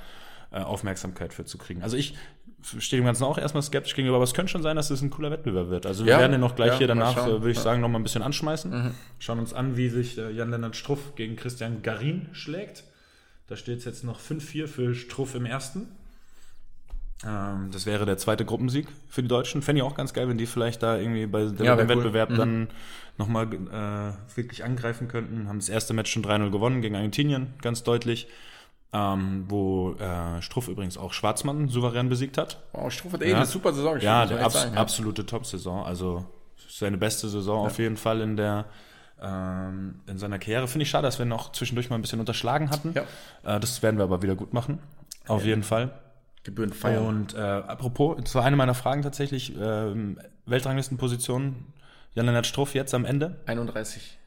[0.53, 1.83] äh, Aufmerksamkeit für zu kriegen.
[1.83, 2.15] Also ich
[2.79, 5.11] stehe dem Ganzen auch erstmal skeptisch gegenüber, aber es könnte schon sein, dass es ein
[5.11, 5.87] cooler Wettbewerb wird.
[5.87, 7.29] Also wir Ja, werden den noch gleich ja, hier danach, schauen.
[7.29, 7.63] äh, würde ich Ja.
[7.63, 8.95] sagen, noch mal ein bisschen anschmeißen.
[9.19, 12.85] Schauen uns an, wie sich äh, Jan-Lennart Struff gegen Christian Garin schlägt.
[13.47, 15.89] Da steht es jetzt noch 5-4 für Struff im ersten.
[17.25, 19.63] Ähm, das wäre der zweite Gruppensieg für die Deutschen.
[19.63, 21.89] Fände ich auch ganz geil, wenn die vielleicht da irgendwie bei Ja, dem cool.
[21.89, 22.37] Wettbewerb Mhm.
[22.37, 22.69] dann
[23.19, 25.49] nochmal äh, wirklich angreifen könnten.
[25.49, 28.27] Haben das erste Match schon 3-0 gewonnen gegen Argentinien, ganz deutlich.
[28.97, 32.63] Ähm, wo äh, Struff übrigens auch Schwarzmann souverän besiegt hat.
[32.73, 33.37] Wow, Struff hat eh Ja.
[33.39, 34.05] eine super Saison gespielt.
[34.13, 34.81] Ja, der abs sagen, ja.
[34.81, 35.85] absolute Top-Saison.
[35.85, 36.25] Also
[36.69, 38.67] seine beste Saison auf jeden Fall in der
[39.21, 40.69] ähm, in seiner Karriere.
[40.69, 42.95] Finde ich schade, dass wir noch zwischendurch mal ein bisschen unterschlagen hatten.
[42.95, 43.03] Ja.
[43.57, 44.79] Äh, das werden wir aber wieder gut machen.
[45.27, 45.91] Auf jeden Fall.
[46.45, 47.07] Gebührend feiern.
[47.07, 51.67] Und äh, apropos, das war eine meiner Fragen tatsächlich, ähm, Weltranglistenposition,
[52.15, 53.41] Jan-Lennart Struff jetzt am Ende.
[53.47, 54.19] 31.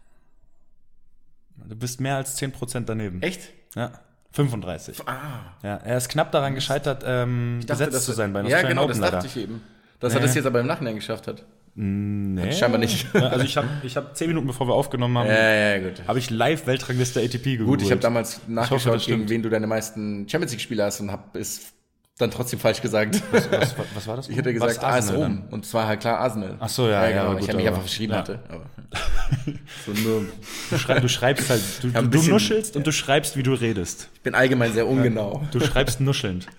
[1.58, 3.22] Du bist mehr als 10% daneben.
[3.22, 3.50] Echt?
[3.76, 3.92] Ja,
[4.32, 5.02] 35.
[5.08, 5.56] Ah.
[5.64, 8.82] Ja, er ist knapp daran gescheitert, ähm, gesetzt das- zu sein bei Ja, Australian genau,
[8.84, 9.12] Open das leider.
[9.18, 9.62] dachte ich eben.
[10.00, 10.26] Dass er Nee.
[10.28, 11.44] das jetzt aber im Nachhinein geschafft hat.
[11.80, 12.52] Nee.
[12.54, 13.08] Scheinbar nicht.
[13.14, 16.02] Ja, also ich habe ich hab zehn Minuten bevor wir aufgenommen haben, Ja, ja, gut.
[16.08, 17.68] habe ich live Weltrangliste ATP gegoogelt.
[17.68, 21.12] Gut, ich habe damals nachgeschaut, das gegen wen du deine meisten Champions League-Spiele hast und
[21.12, 21.72] habe es
[22.18, 23.22] dann trotzdem falsch gesagt.
[23.32, 24.28] Was, was, was war das?
[24.30, 25.44] Ich hätte gesagt AS Arsenal Rom.
[25.52, 26.58] Und zwar halt klar Arsenal.
[26.60, 27.34] Ach so, ja, ja, genau.
[27.34, 28.20] gut, ich habe mich aber- einfach verschrieben ja.
[28.20, 28.40] hatte.
[28.50, 28.66] Aber
[29.86, 30.32] so nur, Dann?
[30.70, 33.36] Du, schrei du schreibst halt, du, hab du, ein du bisschen- nuschelst und du schreibst,
[33.38, 34.10] wie du redest.
[34.14, 35.46] ich bin allgemein sehr ungenau.
[35.52, 36.48] Du schreibst nuschelnd.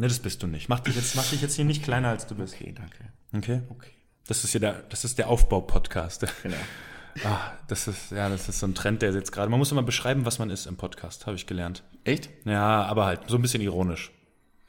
[0.00, 0.68] Ne, das bist du nicht.
[0.68, 2.54] Mach dich jetzt, mach dich jetzt hier nicht kleiner, als du bist.
[2.54, 2.96] Okay, danke.
[3.36, 3.62] Okay?
[3.68, 3.90] Okay.
[4.28, 6.24] Das ist hier der, das ist der Aufbau-Podcast.
[6.44, 6.54] Genau.
[7.24, 9.82] Ah, das ist, ja, das ist so ein Trend, der jetzt gerade, man muss immer
[9.82, 11.82] beschreiben, was man ist im Podcast, habe ich gelernt.
[12.04, 12.30] Echt?
[12.44, 14.12] Ja, aber halt so ein bisschen ironisch.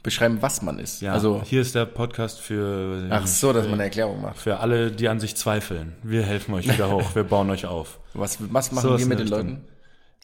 [0.02, 1.02] Beschreiben, was man ist.
[1.02, 4.38] Ja, Also, hier ist der Podcast für, ach so, dass man eine Erklärung macht.
[4.38, 5.94] für alle, die an sich zweifeln.
[6.04, 8.00] Wir helfen euch wieder hoch, wir bauen euch auf.
[8.14, 9.48] Was, was machen So wir mit den Richtung.
[9.50, 9.66] Leuten?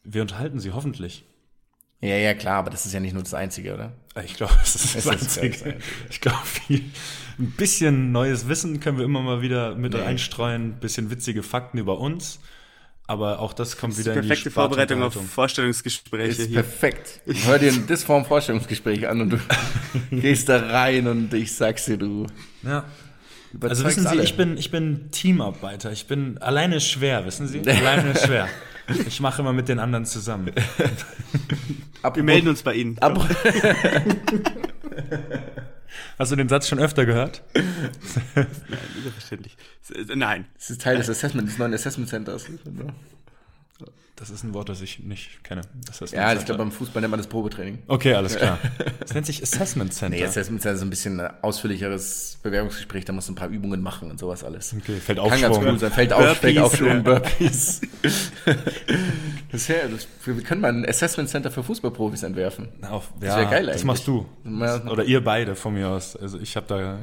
[0.06, 1.26] Wir unterhalten sie hoffentlich.
[2.00, 3.92] Ja, ja, klar, aber das ist ja nicht nur das Einzige, oder?
[4.24, 5.66] Ich glaube, das ist das Es ist das Einzige.
[5.66, 5.78] Einzige.
[6.10, 6.38] Ich glaube,
[7.40, 10.02] ein bisschen neues Wissen können wir immer mal wieder mit Nee.
[10.02, 12.40] einstreuen, ein bisschen witzige Fakten über uns.
[13.08, 15.14] Aber auch das kommt Das wieder die in die perfekte Vorbereitung auf.
[15.14, 16.56] Vorstellungsgespräche Ist hier.
[16.64, 17.22] perfekt.
[17.46, 19.38] Hör dir das vorm Vorstellungsgespräch an und du
[20.12, 22.26] gehst da rein und ich sag's dir, du
[22.64, 22.84] Ja.
[23.62, 24.24] Also wissen Sie, alle.
[24.24, 25.92] ich bin, ich bin Teamarbeiter.
[25.92, 27.60] Ich bin alleine ist schwer, wissen Sie?
[27.62, 28.50] Alleine ist schwer.
[29.08, 30.52] Ich mache immer mit den anderen zusammen.
[32.14, 32.98] Wir melden uns bei Ihnen.
[33.00, 33.18] Ab,
[36.20, 37.44] Hast du den Satz schon öfter gehört?
[38.36, 38.48] Nein,
[38.98, 39.58] überverständlich.
[39.84, 40.46] S- äh, Nein.
[40.56, 42.46] das ist Teil des Assessment, des neuen Assessment Centers.
[44.18, 45.62] Das ist ein Wort, das ich nicht kenne.
[45.90, 47.80] Assessment Ja, ich glaube, beim Fußball nennt man das Probetraining.
[47.88, 48.58] Okay, alles klar.
[49.00, 50.18] Das nennt sich Assessment Center.
[50.18, 53.82] Nee, Assessment Center ist ein bisschen ein ausführlicheres Bewerbungsgespräch, da musst du ein paar Übungen
[53.82, 54.74] machen und sowas alles.
[54.74, 55.92] Okay, fällt Kann ganz cool sein.
[55.92, 56.62] Fällt auf, fällt Burpees.
[56.62, 57.82] Aufschwung, Burpees.
[59.52, 62.70] das wär, das, wir können mal ein Assessment Center für Fußballprofis entwerfen.
[62.90, 63.84] Auf, Das ja, wär geil Das eigentlich.
[63.86, 64.26] machst du.
[64.46, 64.84] Ja.
[64.86, 66.16] Oder ihr beide von mir aus.
[66.16, 67.00] Also ich habe da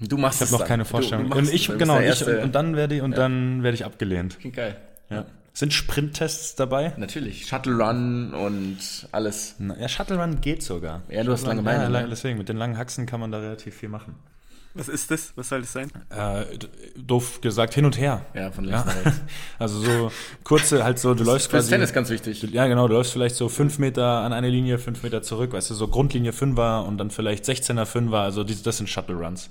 [0.00, 1.26] Du machst ich habe noch keine Vorstellung.
[1.26, 4.38] Du, du und ich genau, ich, und dann werde ich und dann werde ich abgelehnt.
[4.38, 4.76] Klingt geil.
[5.08, 5.24] Ja.
[5.56, 6.92] Sind Sprinttests dabei?
[6.98, 7.46] Natürlich.
[7.46, 8.76] Shuttle Run und
[9.10, 9.54] alles.
[9.58, 11.00] Na, Ja, Shuttle Run geht sogar.
[11.08, 12.00] Ja, du hast lange Beine, Ja, ne?
[12.00, 14.16] lang- deswegen, mit den langen Haxen kann man da relativ viel machen.
[14.74, 15.32] Was ist das?
[15.36, 15.90] Was soll das sein?
[16.10, 16.44] Äh,
[16.94, 18.26] doof gesagt, hin und her.
[18.34, 18.84] Ja, von links Ja.
[18.84, 19.20] nach rechts.
[19.58, 20.12] Also so
[20.44, 21.70] kurze, halt so, du läufst Fürs quasi.
[21.70, 22.42] Tennis ganz wichtig.
[22.42, 25.70] Ja, genau, du läufst vielleicht so fünf Meter an eine Linie, fünf Meter zurück, weißt
[25.70, 29.48] du, so Grundlinie Fünfer und dann vielleicht 16er Fünfer, also die, das sind Shuttle Runs.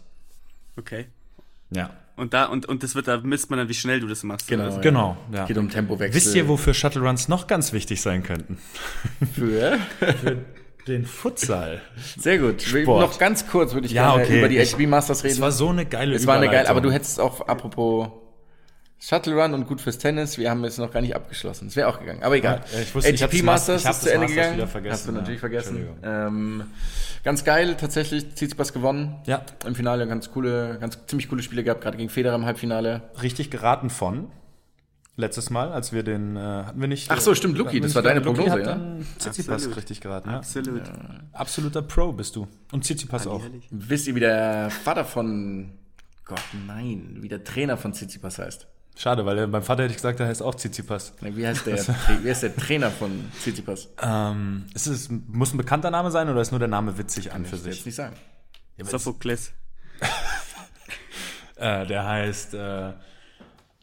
[0.77, 1.07] Okay.
[1.71, 1.89] Ja.
[2.17, 4.47] Und da, und, und das wird, da misst man dann, wie schnell du das machst.
[4.47, 4.63] Genau.
[4.63, 4.81] oder so.
[4.81, 5.45] Genau, ja.
[5.45, 6.15] Geht um Tempowechsel.
[6.15, 8.57] Wisst ihr, wofür Shuttle Runs noch ganz wichtig sein könnten?
[9.33, 9.77] Für?
[9.99, 10.37] Für
[10.87, 11.81] den Futsal.
[12.17, 12.61] Sehr gut.
[12.61, 13.01] Sport.
[13.01, 14.39] Noch ganz kurz würde ich Ja, gerne okay.
[14.39, 15.33] über die HB Masters reden.
[15.33, 16.71] Es war so eine geile Es war eine geil, Überleitung.
[16.71, 18.09] aber du hättest auch, apropos
[18.99, 21.67] Shuttle Run und gut fürs Tennis, wir haben es noch gar nicht abgeschlossen.
[21.67, 22.61] Es wäre auch gegangen, aber egal.
[22.73, 24.35] Ja, ich wusste, ich hab's HB Mas- Masters ich hab ist zu das Ende Masters
[24.37, 24.57] gegangen.
[24.57, 25.39] wieder vergessen, Hast du natürlich ja.
[25.41, 25.77] vergessen.
[25.77, 25.97] Entschuldigung.
[26.03, 26.63] Ähm,
[27.23, 28.33] ganz geil, tatsächlich.
[28.33, 29.15] Tsitsipas gewonnen.
[29.25, 29.43] Ja.
[29.65, 33.03] Im Finale ganz coole, ganz ziemlich coole Spiele gehabt, gerade gegen Federer im Halbfinale.
[33.21, 34.31] richtig geraten von
[35.17, 37.11] letztes Mal, als wir den äh, hatten wir nicht.
[37.11, 38.97] Ach so, stimmt, Luki, das war deine Luki Prognose, hat ja?
[39.19, 39.77] Tsitsipas Absolut.
[39.77, 40.29] richtig geraten.
[40.29, 40.37] Ja.
[40.37, 40.81] Absolut.
[41.33, 43.41] Absoluter Pro bist du und Tsitsipas auch.
[43.69, 45.71] Wisst ihr, wie der Vater von
[46.25, 48.67] Gott, nein, wie der Trainer von Tsitsipas heißt?
[48.97, 51.13] Schade, weil beim Vater hätte ich gesagt, der heißt auch Tsitsipas.
[51.19, 51.77] Wie heißt der,
[52.23, 53.89] wie heißt der Trainer von Tsitsipas?
[54.01, 57.45] Ähm, ist es, muss ein bekannter Name sein oder ist nur der Name witzig an
[57.45, 57.85] für Ich will jetzt sich?
[57.87, 58.15] nicht sagen.
[58.81, 59.51] Sophokles.
[61.57, 62.91] Äh, der heißt, äh,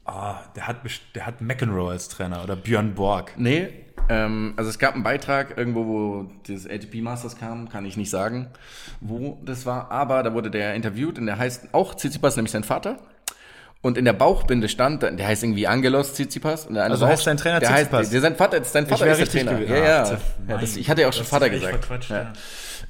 [0.04, 0.76] ah, der hat,
[1.14, 3.32] der hat McEnroe als Trainer oder Björn Borg.
[3.38, 7.96] Nee, ähm, also es gab einen Beitrag irgendwo, wo das ATP Masters kam, kann ich
[7.96, 8.50] nicht sagen,
[9.00, 12.64] wo das war, aber da wurde der interviewt und der heißt auch Tsitsipas, nämlich sein
[12.64, 12.98] Vater.
[13.82, 16.66] Und in der Bauchbinde stand, der heißt irgendwie Angelos Tsitsipas.
[16.66, 18.00] Und der Also heißt sein Trainer der Tsitsipas?
[18.00, 19.54] Heißt, der, sein Vater, sein Vater ist der Trainer.
[19.54, 19.74] gewesen.
[19.74, 20.04] Ja, ja.
[20.04, 21.88] Ach, ja das, ich hatte ja auch schon Vater gesagt.
[22.08, 22.16] Ja.
[22.16, 22.32] ja.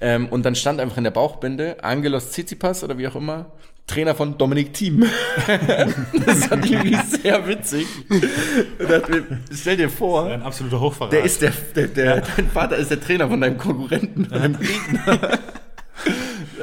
[0.03, 3.47] Ähm, und dann stand einfach in der Bauchbinde Angelos Tsitsipas oder wie auch immer,
[3.87, 5.05] Trainer von Dominik Thiem.
[6.27, 7.87] das fand ich irgendwie sehr witzig.
[8.09, 11.13] Mir, stell dir vor, Ein absoluter Hochverrat.
[11.13, 14.59] der ist der, der, der dein Vater ist der Trainer von deinem Konkurrenten, von deinem
[14.59, 15.39] Gegner.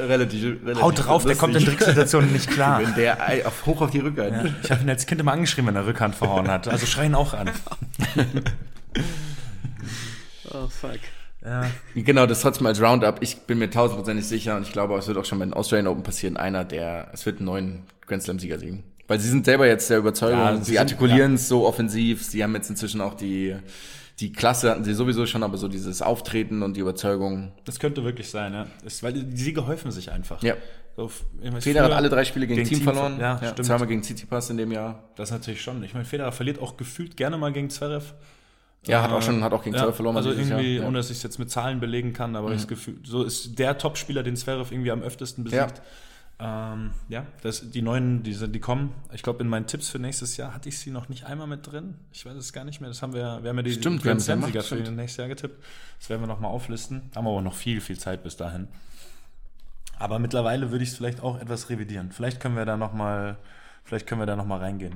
[0.08, 1.78] Relativ, relativ Haut drauf, der kommt in lustig.
[1.78, 2.80] Tricksituationen nicht klar.
[2.82, 4.54] Wenn der auf, hoch auf die Rückhand.
[4.62, 6.68] Ich habe ihn als Kind immer angeschrieben, wenn er Rückhand verhauen hat.
[6.68, 7.50] Also schrei ihn auch an.
[10.52, 10.98] Oh, fuck.
[11.44, 11.66] Ja.
[11.94, 13.18] Genau, das trotzdem als Roundup.
[13.22, 15.86] Ich bin mir tausendprozentig sicher und ich glaube, es wird auch schon bei den Australian
[15.86, 16.36] Open passieren.
[16.36, 18.82] Einer, der, es wird einen neuen Grand Slam-Sieger siegen.
[19.06, 22.24] Weil sie sind selber jetzt der Überzeugung, Ja, sie sie artikulieren es so offensiv.
[22.24, 23.56] Sie haben jetzt inzwischen auch die,
[24.20, 27.52] die Klasse hatten sie sowieso schon, aber so dieses Auftreten und die Überzeugung.
[27.64, 28.66] Das könnte wirklich sein, ja.
[28.84, 30.42] Ist, weil die Siege häufen sich einfach.
[30.42, 30.54] Ja.
[30.96, 31.10] So,
[31.60, 33.16] Federer hat alle drei Spiele gegen, Team, Team verloren.
[33.16, 33.64] ver- Ja, stimmt.
[33.66, 35.04] Zweimal gegen Tsitsipas in dem Jahr.
[35.16, 35.82] Das natürlich schon.
[35.82, 38.12] Ich meine, Federer verliert auch gefühlt gerne mal gegen Zverev.
[38.86, 40.16] Ja, hat auch schon, hat auch gegen Ja, Zverev verloren.
[40.16, 40.60] Also irgendwie, Jahr.
[40.62, 40.80] Ja.
[40.82, 40.86] Mhm.
[40.88, 43.58] ohne dass ich es jetzt mit Zahlen belegen kann, aber ich das Gefühl, so ist
[43.58, 45.80] der Topspieler, den Zverev irgendwie am öftesten besiegt.
[46.42, 48.94] Ähm, ja, das, die neuen, die, die kommen.
[49.12, 51.70] Ich glaube, in meinen Tipps für nächstes Jahr hatte ich sie noch nicht einmal mit
[51.70, 51.96] drin.
[52.12, 52.88] Ich weiß es gar nicht mehr.
[52.88, 55.62] Das haben wir, wir haben ja die Stimmt, ja Slam-Sieger gemacht, für nächstes Jahr getippt.
[55.98, 57.10] Das werden wir nochmal auflisten.
[57.14, 58.68] Haben aber noch viel, viel Zeit bis dahin.
[59.98, 62.10] Aber mittlerweile würde ich es vielleicht auch etwas revidieren.
[62.10, 63.36] Vielleicht können wir da nochmal,
[63.84, 64.94] vielleicht können wir da noch mal reingehen.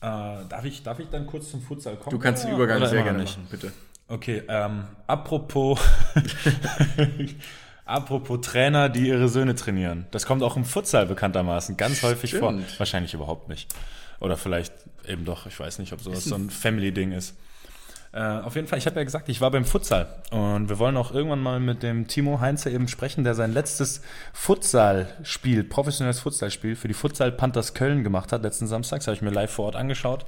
[0.00, 2.10] Äh, darf, ich, darf ich dann kurz zum Futsal kommen?
[2.10, 3.38] Du kannst den Übergang sehr gerne nicht?
[3.38, 3.72] machen, bitte.
[4.08, 5.80] Okay, ähm, apropos,
[7.92, 10.06] apropos Trainer, die ihre Söhne trainieren.
[10.10, 12.42] Das kommt auch im Futsal bekanntermaßen ganz häufig Stimmt.
[12.42, 12.78] vor.
[12.78, 13.68] Wahrscheinlich überhaupt nicht.
[14.20, 14.72] Oder vielleicht
[15.06, 17.36] eben doch, ich weiß nicht, ob sowas so ein Family-Ding ist.
[18.12, 20.98] Äh, auf jeden Fall, ich habe ja gesagt, ich war beim Futsal und wir wollen
[20.98, 24.02] auch irgendwann mal mit dem Timo Heinze eben sprechen, der sein letztes
[24.34, 28.98] Futsalspiel, professionelles Futsalspiel für die Futsal Panthers Köln gemacht hat letzten Samstag.
[28.98, 30.26] Das habe ich mir live vor Ort angeschaut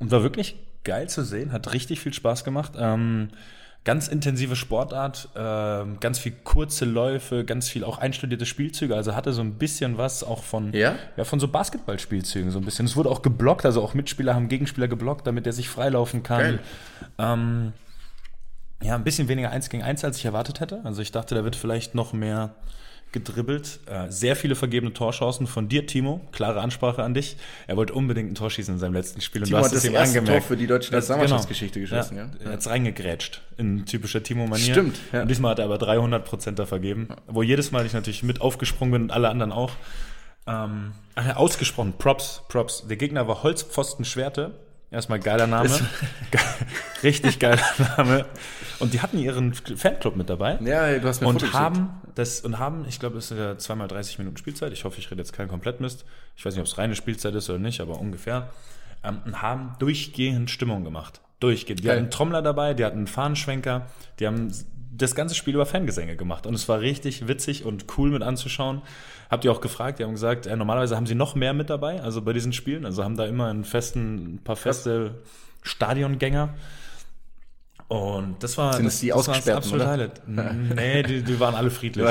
[0.00, 2.72] und war wirklich geil zu sehen, hat richtig viel Spaß gemacht.
[2.76, 3.28] Ähm,
[3.86, 8.96] ganz intensive Sportart, ähm, ganz viel kurze Läufe, ganz viel auch einstudierte Spielzüge.
[8.96, 10.96] Also hatte so ein bisschen was auch von, Ja?
[11.16, 12.84] ja, von so Basketballspielzügen so ein bisschen.
[12.84, 16.58] Es wurde auch geblockt, also auch Mitspieler haben Gegenspieler geblockt, damit er sich freilaufen kann.
[17.18, 17.72] Ähm,
[18.82, 20.80] ja, ein bisschen weniger eins gegen eins, als ich erwartet hätte.
[20.82, 22.56] Also ich dachte, da wird vielleicht noch mehr
[23.16, 23.80] gedribbelt.
[23.86, 26.20] Äh, sehr viele vergebene Torchancen von dir, Timo.
[26.32, 27.36] Klare Ansprache an dich.
[27.66, 29.40] Er wollte unbedingt ein Tor schießen in seinem letzten Spiel.
[29.42, 30.42] Und Timo du hast hat das es ihm erste angemerkt.
[30.44, 32.30] Tor für die deutsche Das- Nationalmannschaftsgeschichte geschossen, ja.
[32.44, 33.40] Er hat's reingegrätscht.
[33.56, 34.72] In typischer Timo-Manier.
[34.74, 35.22] Stimmt, ja.
[35.22, 37.08] Und diesmal hat er aber 300 Prozent da vergeben.
[37.26, 39.72] Wo jedes Mal ich natürlich mit aufgesprungen bin und alle anderen auch.
[40.46, 42.86] Ähm, ach ja, ausgesprochen, Props, Props.
[42.86, 44.52] Der Gegner war Holzpfosten Schwerte.
[44.92, 45.68] Erstmal geiler Name.
[46.30, 46.40] Ge
[47.02, 47.60] Richtig geiler
[47.96, 48.26] Name.
[48.78, 50.58] Und die hatten ihren Fanclub mit dabei.
[50.62, 53.58] Ja, du hast mir Foto Und haben das und haben, ich glaube, es ist ja
[53.58, 54.72] zweimal 30 Minuten Spielzeit.
[54.72, 56.04] Ich hoffe, ich rede jetzt keinen Komplettmist.
[56.36, 58.50] Ich weiß nicht, ob es reine Spielzeit ist oder nicht, aber ungefähr.
[59.04, 61.20] Ähm, und haben durchgehend Stimmung gemacht.
[61.40, 61.80] Durchgehend.
[61.80, 61.92] Die Geil.
[61.92, 63.86] hatten einen Trommler dabei, die hatten einen Fahnenschwenker,
[64.18, 64.50] die haben
[64.96, 66.46] das ganze Spiel über Fangesänge gemacht.
[66.46, 68.82] Und es war richtig witzig und cool mit anzuschauen.
[69.30, 72.00] Habt ihr auch gefragt, die haben gesagt, äh, normalerweise haben sie noch mehr mit dabei,
[72.02, 72.86] also bei diesen Spielen.
[72.86, 75.16] Also haben da immer einen festen, ein paar feste
[75.62, 76.54] Stadiongänger.
[77.88, 79.88] Und das war Sind das, die das war das absolute?
[79.88, 80.22] Highlight.
[80.26, 82.04] Nee, die, die waren alle friedlich.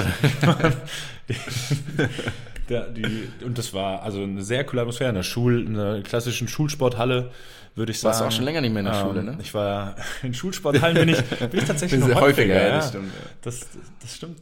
[2.70, 6.02] Die, die, und das war also eine sehr coole Atmosphäre in der Schul, in der
[6.02, 7.32] klassischen Schulsporthalle,
[7.76, 8.12] würde ich sagen.
[8.12, 9.38] Warst du auch schon länger nicht mehr in der Ähm, Schule, ne?
[9.42, 12.22] Ich war in Schulsporthallen bin ich, bin ich tatsächlich noch häufiger.
[12.22, 13.30] häufiger, ja, ja, das stimmt, ja.
[13.42, 13.60] Das,
[14.02, 14.38] das stimmt.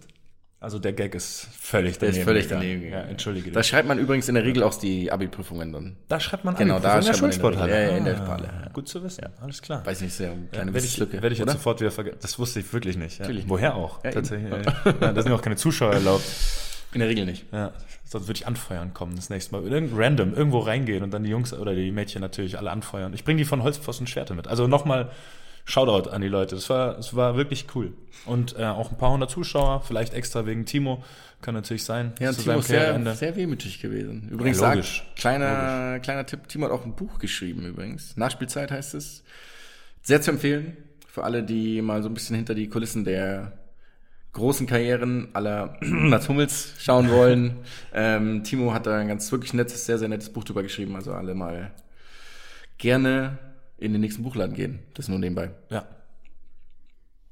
[0.64, 2.20] Also der Gag ist völlig Der daneben.
[2.22, 2.61] ist völlig gegangen.
[2.64, 2.91] daneben.
[2.91, 3.51] Ja, entschuldige.
[3.51, 5.95] Da schreibt man übrigens in der Regel auch die Abi-Prüfungen dann.
[6.07, 7.72] Da schreibt man Genau, da in der der Schulsporthalle.
[7.74, 8.49] Ja, ja, in der Ah, Halle.
[8.72, 9.26] Gut zu wissen.
[9.41, 9.86] Alles klar.
[9.86, 12.18] Weiß nicht, sehr kleine Werde ich, Wissenslücke, werde ich jetzt sofort wieder vergessen.
[12.22, 13.20] Das wusste ich wirklich nicht.
[13.20, 13.26] Ja.
[13.26, 13.43] Natürlich.
[13.47, 14.03] Woher auch?
[14.03, 14.11] Ja.
[14.11, 14.51] Tatsächlich.
[15.01, 16.24] Ja, da sind ja auch keine Zuschauer erlaubt.
[16.93, 17.45] In der Regel nicht.
[17.51, 17.72] Ja,
[18.05, 19.64] sonst würde ich anfeuern kommen das nächste Mal.
[19.68, 23.14] Irgend random, irgendwo reingehen und dann die Jungs oder die Mädchen natürlich alle anfeuern.
[23.14, 24.47] Ich bringe die von Holzpfosten Schwerte mit.
[24.47, 25.09] Also nochmal
[25.66, 26.55] Shoutout an die Leute.
[26.55, 27.93] Das war, das war wirklich cool.
[28.26, 31.03] Und äh, auch ein paar hundert Zuschauer, vielleicht extra wegen Timo.
[31.41, 32.14] Kann natürlich sein.
[32.20, 34.30] Ja, und Timo ist sehr, sehr wehmütig gewesen.
[34.30, 34.99] Übrigens Ja, logisch.
[35.05, 38.16] sagt, kleiner, kleiner Tipp, Timo hat auch ein Buch geschrieben übrigens.
[38.18, 39.24] Nachspielzeit heißt es.
[40.01, 43.53] Sehr zu empfehlen für alle, die mal so ein bisschen hinter die Kulissen der
[44.34, 47.57] großen Karrieren aller Mats Hummels schauen wollen.
[47.93, 50.95] ähm, Timo hat da ein ganz wirklich nettes, sehr, sehr nettes Buch drüber geschrieben.
[50.95, 51.72] Also alle mal
[52.78, 53.38] gerne
[53.84, 54.79] in den nächsten Buchladen gehen.
[54.93, 55.51] Das nur nebenbei.
[55.69, 55.88] Ja.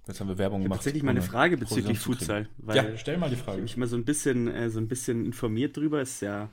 [0.07, 0.79] Jetzt haben wir Werbung gemacht.
[0.79, 1.99] Tatsächlich mal eine Frage bezüglich.
[1.99, 2.49] Futsal.
[2.57, 3.51] Weil Ja, stell mal die Ich Frage.
[3.53, 6.01] habe mich mal so ein bisschen, äh, so ein bisschen informiert drüber.
[6.01, 6.49] Ist ja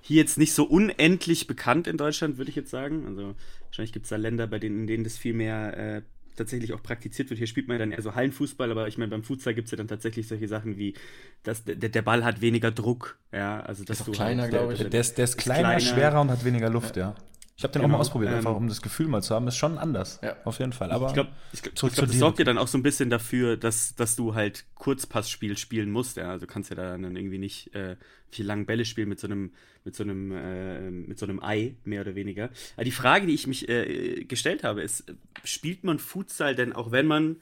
[0.00, 3.06] hier jetzt nicht so unendlich bekannt in Deutschland, würde ich jetzt sagen.
[3.06, 3.34] Also
[3.66, 6.02] wahrscheinlich gibt es da Länder, bei denen, in denen das viel mehr äh,
[6.36, 7.38] tatsächlich auch praktiziert wird.
[7.38, 9.72] Hier spielt man ja dann eher so Hallenfußball, aber ich meine, beim Futsal gibt es
[9.72, 10.94] ja dann tatsächlich solche Sachen wie,
[11.42, 13.18] dass der, der Ball hat weniger Druck.
[13.32, 14.78] Ja, also dass auch du kleiner, halt, glaub ich.
[14.78, 17.14] Der ist, der ist kleiner, schwerer und hat weniger Luft, ja.
[17.56, 19.46] Ich habe den auch Genau, mal ausprobiert, ähm, einfach um das Gefühl mal zu haben.
[19.46, 20.18] Ist schon anders.
[20.22, 20.36] Ja.
[20.44, 20.90] Auf jeden Fall.
[20.90, 22.18] Aber Ich glaube, glaub, glaub, das dir.
[22.18, 26.16] sorgt ja dann auch so ein bisschen dafür, dass, dass du halt Kurzpassspiel spielen musst.
[26.16, 26.30] Ja?
[26.30, 27.96] Also du kannst ja dann irgendwie nicht äh,
[28.28, 29.52] viel lange Bälle spielen mit so einem,
[29.84, 32.50] mit so einem, äh, mit so einem Ei, mehr oder weniger.
[32.74, 35.04] Aber die Frage, die ich mich äh, gestellt habe, ist,
[35.44, 37.36] spielt man Futsal denn auch wenn man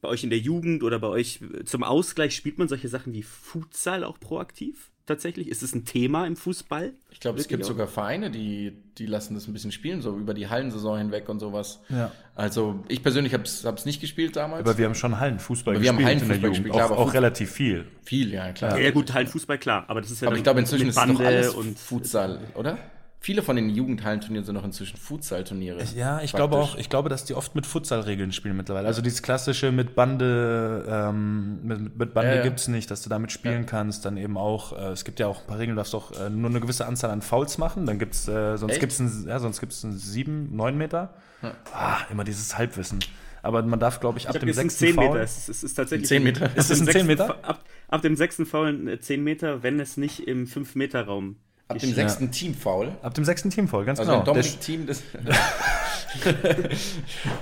[0.00, 3.24] bei euch in der Jugend oder bei euch zum Ausgleich spielt man solche Sachen wie
[3.24, 4.92] Futsal auch proaktiv?
[5.08, 5.48] Tatsächlich?
[5.48, 6.92] Ist es ein Thema im Fußball?
[7.10, 7.68] Ich glaube, es gibt auch?
[7.68, 11.40] sogar Vereine, die, die lassen das ein bisschen spielen, so über die Hallensaison hinweg und
[11.40, 11.80] sowas.
[11.88, 12.12] Ja.
[12.34, 14.60] Also ich persönlich habe es nicht gespielt damals.
[14.60, 16.64] Aber wir haben schon Hallenfußball Aber wir haben gespielt in der Hallenfußball Jugend.
[16.66, 17.86] gespielt, auch, aber auch relativ viel.
[18.02, 18.78] Viel, ja klar.
[18.78, 19.86] Ja, gut, halt Fußball, klar.
[19.88, 22.76] Aber das ist ja Aber ich glaube, inzwischen ist es doch alles und Futsal, oder?
[23.20, 25.78] Viele von den Jugendhallenturnieren sind noch inzwischen Futsal-Turniere.
[25.96, 26.32] Ja, ich Praktisch.
[26.34, 28.86] glaube auch, ich glaube, dass die oft mit Futsal-Regeln spielen mittlerweile.
[28.86, 32.42] Also dieses klassische mit Bande, ähm, mit, mit Bande Ja, ja.
[32.42, 34.04] gibt's nicht, dass du damit spielen kannst.
[34.04, 36.30] Dann eben auch, äh, es gibt ja auch ein paar Regeln, du darfst auch äh,
[36.30, 37.86] nur eine gewisse Anzahl an Fouls machen.
[37.86, 38.80] Dann gibt's, äh, sonst Echt?
[38.80, 41.14] gibt's ein, ja, sonst gibt's ein sieben, neun Meter.
[41.72, 43.00] Ah, immer dieses Halbwissen.
[43.42, 45.08] Aber man darf, glaube ich, ab Ich dem es sechsten 10 Foul.
[45.08, 45.20] Meter.
[45.22, 46.08] Es ist, es ist tatsächlich.
[46.08, 46.56] 10 Meter?
[46.56, 47.30] Ist es ein 10 sechsten Meter?
[47.44, 51.36] Ab, ab dem sechsten Foul äh, 10 Meter, wenn es nicht im 5-Meter-Raum
[51.68, 52.92] Ab dem sechsten Team-Foul.
[53.02, 54.22] Ab dem sechsten Teamfoul, ganz Also genau.
[54.22, 55.02] ein Der Dominik-Team, das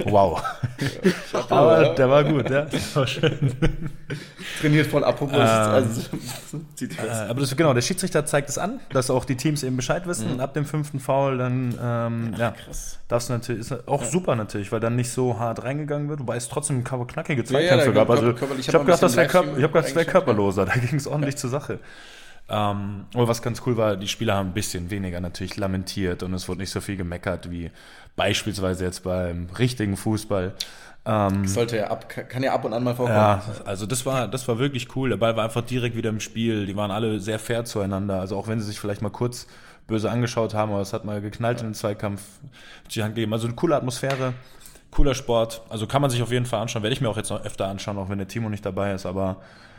[0.04, 0.42] Wow.
[1.50, 2.62] Aber der war gut, ja.
[2.62, 3.52] Das war schön.
[4.60, 5.38] trainiert von Apropos.
[5.38, 6.00] also,
[6.74, 9.76] zieht Äh, aber das, genau, der Schiedsrichter zeigt es an, dass auch die Teams eben
[9.76, 10.28] Bescheid wissen.
[10.32, 12.54] Und ab dem fünften Foul dann, ähm, ja,
[13.06, 16.36] darfst du natürlich, ist auch super natürlich, weil dann nicht so hart reingegangen wird, wobei
[16.36, 18.08] es trotzdem knackige ja, Zweikämpfe da gab.
[18.08, 20.02] gab- Also, ich ich habe hab gedacht, ein das wäre Körper, ich hab das wär
[20.04, 20.10] ja.
[20.10, 20.66] körperloser.
[20.74, 21.78] Da ging es ordentlich zur Sache.
[22.48, 26.32] Ähm, aber was ganz cool war, die Spieler haben ein bisschen weniger natürlich lamentiert und
[26.32, 27.72] es wurde nicht so viel gemeckert wie
[28.14, 30.54] beispielsweise jetzt beim richtigen Fußball.
[31.04, 33.16] Ähm, Sollte ja ab, kann ja ab und an mal vorkommen.
[33.16, 35.10] ja, also das war, das war wirklich cool.
[35.10, 36.66] Der Ball war einfach direkt wieder im Spiel.
[36.66, 38.20] Die waren alle sehr fair zueinander.
[38.20, 39.46] Also auch wenn sie sich vielleicht mal kurz
[39.86, 42.22] böse angeschaut haben, aber es hat mal geknallt in den Zweikampf
[42.90, 43.32] die Hand gegeben.
[43.32, 44.34] Also eine coole Atmosphäre,
[44.90, 45.62] cooler Sport.
[45.68, 46.82] Also kann man sich auf jeden Fall anschauen.
[46.82, 49.06] Werde ich mir auch jetzt noch öfter anschauen, auch wenn der Timo nicht dabei ist.
[49.06, 49.36] Aber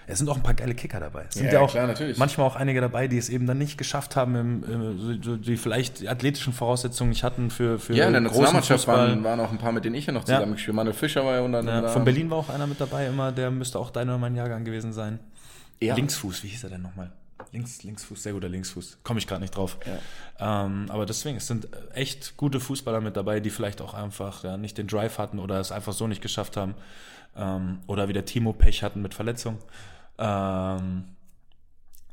[0.08, 1.26] es sind auch ein paar geile Kicker dabei.
[1.28, 2.18] Es sind Ja, ja, auch klar, natürlich.
[2.18, 6.00] manchmal auch einige dabei, die es eben dann nicht geschafft haben, im, im, die vielleicht
[6.00, 9.58] die athletischen Voraussetzungen nicht hatten für, für Ja, in der Nationalmannschaft waren, waren auch ein
[9.58, 10.36] paar, mit denen ich ja noch Ja.
[10.38, 10.76] zusammen gespielt habe.
[10.78, 12.04] Manuel Fischer war ja unter Ja, anderem von.
[12.06, 14.94] Berlin war auch einer mit dabei immer, der müsste auch dein oder mein Jahrgang gewesen
[14.94, 15.20] sein.
[15.82, 15.94] Ja.
[15.96, 17.12] Linksfuß, wie hieß er denn nochmal?
[17.52, 19.00] Links, Linksfuß, sehr guter Linksfuß.
[19.04, 19.78] Komme ich gerade nicht drauf.
[20.40, 24.58] Ähm, aber deswegen, es sind echt gute Fußballer mit dabei, die vielleicht auch einfach ja,
[24.58, 26.74] nicht den Drive hatten oder es einfach so nicht geschafft haben.
[27.38, 29.60] Ähm, oder wie der Timo Pech hatten mit Verletzung.
[30.18, 31.04] Ähm,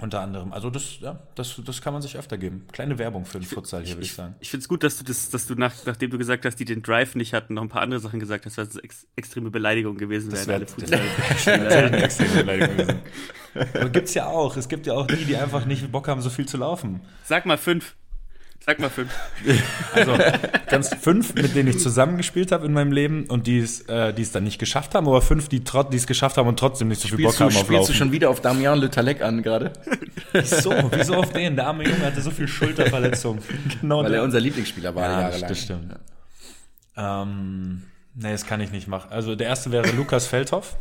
[0.00, 0.52] unter anderem.
[0.52, 2.66] Also das, ja, das, das kann man sich öfter geben.
[2.72, 4.34] Kleine Werbung für den Futsal hier, würde ich sagen.
[4.40, 6.64] Ich finde es gut, dass du das, dass du nach, nachdem du gesagt hast, die
[6.64, 9.96] den Drive nicht hatten, noch ein paar andere Sachen gesagt hast, eine ex extreme Beleidigung
[9.96, 10.60] gewesen Das wäre.
[10.62, 11.00] wäre alle
[11.46, 12.98] Fußball- eine extreme Beleidigung gewesen.
[13.74, 14.56] Aber gibt's ja auch.
[14.56, 17.00] Es gibt ja auch die, die einfach nicht Bock haben, so viel zu laufen.
[17.24, 17.94] Sag mal fünf.
[18.66, 19.10] Sag mal fünf.
[19.94, 20.16] Also
[20.68, 24.22] ganz fünf, mit denen ich zusammengespielt habe in meinem Leben und die es, äh, die
[24.22, 26.88] es dann nicht geschafft haben, aber fünf, die trot- die es geschafft haben und trotzdem
[26.88, 27.94] nicht so viel Bock du, haben auf spielst du Laufen.
[27.94, 29.72] schon wieder auf Damian Le Talek an gerade?
[30.32, 30.72] Wieso?
[30.90, 31.56] Wieso auf den?
[31.56, 33.38] Der arme Junge hatte so viel Schulterverletzung.
[33.80, 34.18] Genau Weil der.
[34.20, 35.48] er unser Lieblingsspieler war ja, das, jahrelang.
[35.48, 35.94] das stimmt.
[36.96, 37.82] Ähm,
[38.14, 39.10] nee, das kann ich nicht machen.
[39.12, 40.76] Also der erste wäre Lukas Feldhoff.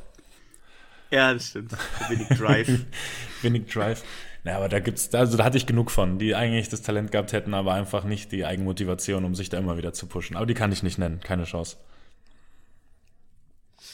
[1.11, 1.73] Ja, das stimmt.
[2.09, 2.69] Wenig Drive.
[3.43, 4.03] Wenig Drive.
[4.45, 7.31] Na, aber da gibt's, also da hatte ich genug von, die eigentlich das Talent gehabt
[7.31, 10.35] hätten, aber einfach nicht die Eigenmotivation, um sich da immer wieder zu pushen.
[10.35, 11.77] Aber die kann ich nicht nennen, keine Chance.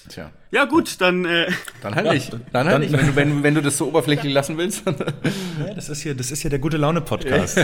[0.08, 1.26] Tja, Ja, gut, dann.
[1.26, 2.32] Äh, dann halt nicht.
[2.52, 4.84] Dann halt Dann- nicht, wenn du, wenn, wenn du das so oberflächlich lassen willst.
[5.60, 7.58] Ja, das ist hier, das ist hier der gute Laune Podcast.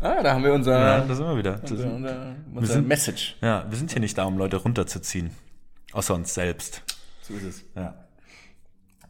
[0.00, 1.60] ah, da haben wir unser, ja, da sind wir wieder.
[1.68, 3.36] Unser, unser, unser sind- Message.
[3.40, 5.30] ja, wir sind hier nicht da, um Leute runterzuziehen.
[5.92, 6.82] Außer uns selbst.
[7.22, 7.64] So ist es.
[7.74, 7.94] Ja.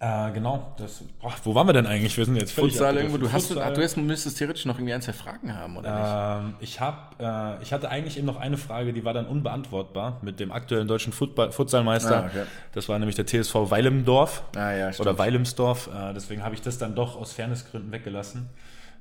[0.00, 0.74] Äh, genau.
[0.78, 2.16] Das, boah, wo waren wir denn eigentlich?
[2.16, 3.18] Wir sind jetzt Futsal irgendwo.
[3.18, 6.54] Du, hast, ach, du hast, müsstest theoretisch noch irgendwie ein, zwei Fragen haben, oder Ähm,
[6.60, 10.38] ich hab, äh, ich hatte eigentlich eben noch eine Frage, die war dann unbeantwortbar mit
[10.38, 12.24] dem aktuellen deutschen Fußball, Futsalmeister.
[12.24, 12.44] Ah, okay.
[12.72, 14.62] Das war nämlich der TSV Weilemdorf nicht?
[14.62, 15.08] Ah, ja, stimmt.
[15.08, 15.88] oder Weilemsdorf.
[15.92, 18.50] Äh, deswegen habe ich das dann doch aus Fairnessgründen weggelassen.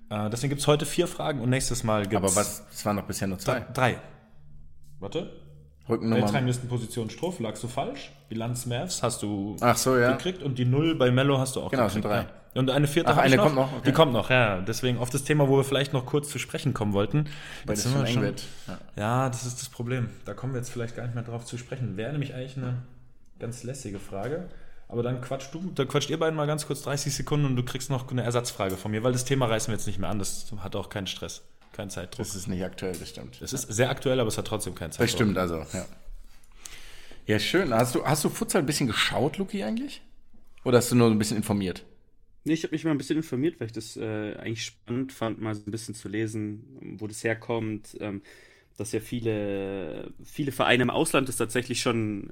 [0.09, 3.03] Äh, deswegen gibt's heute vier Fragen und nächstes Mal gibt's Aber was, es waren noch
[3.05, 3.63] bisher nur zwei.
[3.71, 3.99] drei.
[4.99, 5.31] Warte.
[5.89, 6.21] Rückennummer.
[6.23, 8.11] Weltranglistenposition Stroh, lagst du falsch.
[8.29, 10.11] Bilanz Mavs hast du Ach so, ja.
[10.13, 12.03] gekriegt und die Null bei Mello hast du auch Genau, gekriegt.
[12.03, 12.25] sind drei.
[12.55, 13.43] Und eine vierte Ach, eine noch.
[13.43, 13.81] kommt noch, okay.
[13.85, 14.61] Die kommt noch, ja.
[14.61, 17.25] Deswegen auf das Thema, wo wir vielleicht noch kurz zu sprechen kommen wollten.
[17.65, 18.43] Weil Jetzt das sind wir schon- wird.
[18.67, 18.77] Ja.
[18.95, 20.09] Ja, das ist das Problem.
[20.25, 21.97] Da kommen wir jetzt vielleicht gar nicht mehr drauf zu sprechen.
[21.97, 22.77] Wäre nämlich eigentlich eine
[23.39, 24.47] ganz lässige Frage.
[24.89, 27.63] Aber dann quatscht du, dann quatscht ihr beiden mal ganz kurz 30 Sekunden und du
[27.63, 30.17] kriegst noch eine Ersatzfrage von mir, weil das Thema reißen wir jetzt nicht mehr an.
[30.17, 31.43] Das hat auch keinen Stress,
[31.77, 32.25] keinen Zeitdruck.
[32.25, 33.41] Das ist nicht aktuell, das stimmt.
[33.41, 35.07] Es ist sehr aktuell, aber es hat trotzdem keinen Zeitdruck.
[35.07, 35.85] Das stimmt also, ja.
[37.27, 37.73] Ja, schön.
[37.73, 40.01] Hast du, hast du Futsal ein bisschen geschaut, Luki, eigentlich?
[40.63, 41.85] Oder hast du nur ein bisschen informiert?
[42.45, 45.39] Nee, ich habe mich mal ein bisschen informiert, weil ich das äh, eigentlich spannend fand,
[45.41, 47.97] mal so ein bisschen zu lesen, wo das herkommt.
[47.99, 48.21] Ähm,
[48.77, 52.31] dass ja viele, viele Vereine im Ausland das tatsächlich schon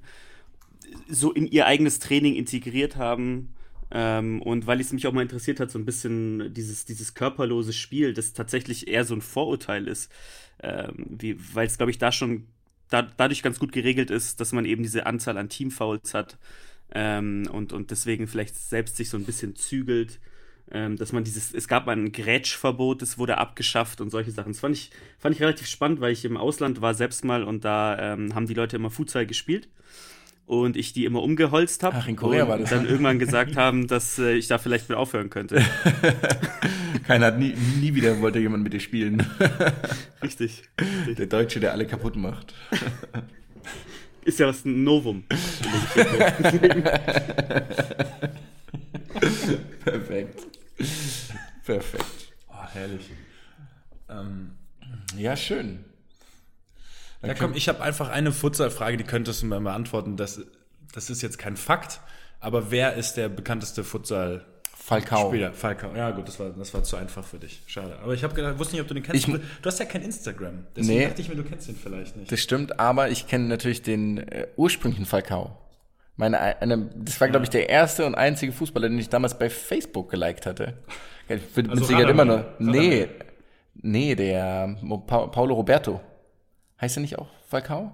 [1.10, 3.54] so in ihr eigenes Training integriert haben.
[3.92, 7.74] Ähm, und weil es mich auch mal interessiert hat, so ein bisschen dieses, dieses körperlose
[7.74, 10.12] Spiel, das tatsächlich eher so ein Vorurteil ist,
[10.64, 11.18] ähm,
[11.54, 12.48] weil es, glaube ich, da schon
[12.90, 16.38] da, dadurch ganz gut geregelt ist, dass man eben diese Anzahl an Teamfouls hat
[16.94, 20.20] ähm, und, und deswegen vielleicht selbst sich so ein bisschen zügelt.
[20.72, 24.52] Ähm, dass man dieses, es gab ein Grätschverbot, das wurde abgeschafft und solche Sachen.
[24.52, 27.64] Das fand ich, fand ich relativ spannend, weil ich im Ausland war selbst mal und
[27.64, 29.70] da ähm, haben die Leute immer Futsal gespielt
[30.46, 31.98] und ich die immer umgeholzt habe.
[32.00, 32.70] Ach, in Korea und war das.
[32.70, 35.64] dann irgendwann gesagt haben, dass äh, ich da vielleicht mit aufhören könnte.
[37.08, 39.26] Keiner hat nie, nie wieder wollte jemand mit dir spielen.
[40.24, 40.64] Richtig.
[41.18, 42.54] Der Deutsche, der alle kaputt macht.
[44.26, 45.24] Ist ja was ein Novum.
[49.84, 50.46] Perfekt.
[51.64, 52.34] Perfekt.
[52.50, 53.10] Oh, herrlich.
[54.10, 54.52] Ähm,
[55.18, 55.86] Ja, schön.
[57.28, 60.18] Ja, komm, ich habe einfach eine Futsal-Frage, die könntest du mir mal beantworten.
[60.18, 60.42] Das,
[60.94, 62.00] das ist jetzt kein Fakt,
[62.40, 64.42] aber wer ist der bekannteste Futsal-
[64.78, 65.30] Falcao.
[65.30, 65.96] Spieler, Falcao.
[65.96, 67.64] Ja, gut, das war, das war zu einfach für dich.
[67.66, 67.98] Schade.
[68.04, 69.28] Aber ich habe gedacht, wusste nicht, ob du den kennst.
[69.28, 70.68] Ich- du, hast ja kein Instagram.
[70.76, 71.08] Deswegen Nee.
[71.08, 72.32] dachte ich mir, du kennst ihn vielleicht nicht.
[72.32, 75.58] Das stimmt, aber ich kenne natürlich den äh, ursprünglichen Falcao.
[76.18, 79.50] Meine, eine, das war, glaube ich, der erste und einzige Fußballer, den ich damals bei
[79.50, 80.78] Facebook geliked hatte.
[81.28, 82.46] Ich bin Also Sicherheit immer noch.
[82.60, 83.08] Nee,
[83.74, 86.00] nee, der Mo- Pa Paulo Roberto.
[86.80, 87.92] Heißt er nicht auch Falcao?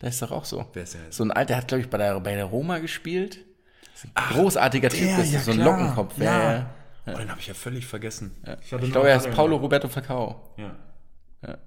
[0.00, 0.66] Der ist doch auch so.
[0.72, 1.00] Wer ist der?
[1.10, 3.44] So ein alter, der hat, glaube ich, bei der, bei der Roma gespielt.
[3.92, 5.76] Das ist ein großartiger Typ, das ist so ein klar.
[5.78, 6.18] Lockenkopf.
[6.18, 6.52] Ja.
[6.52, 7.14] Ja.
[7.14, 8.36] Oh, den habe ich ja völlig vergessen.
[8.46, 9.30] hatte Ich nur glaube, er ist.
[9.32, 10.52] Paulo Roberto Falcao.
[10.56, 10.76] Ja.
[11.42, 11.58] Ja.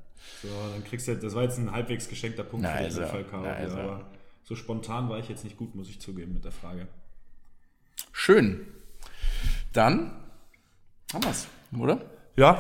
[0.41, 3.41] So, dann kriegst du, das war jetzt ein halbwegs geschenkter Punkt Na für also, Falcao.
[3.41, 3.77] na also.
[3.77, 4.11] Aber
[4.43, 6.88] so spontan war ich jetzt nicht gut, muss ich zugeben, mit der Frage.
[8.11, 8.65] Schön.
[9.73, 10.11] Dann
[11.13, 11.99] haben wir's, oder?
[12.38, 12.59] Ja,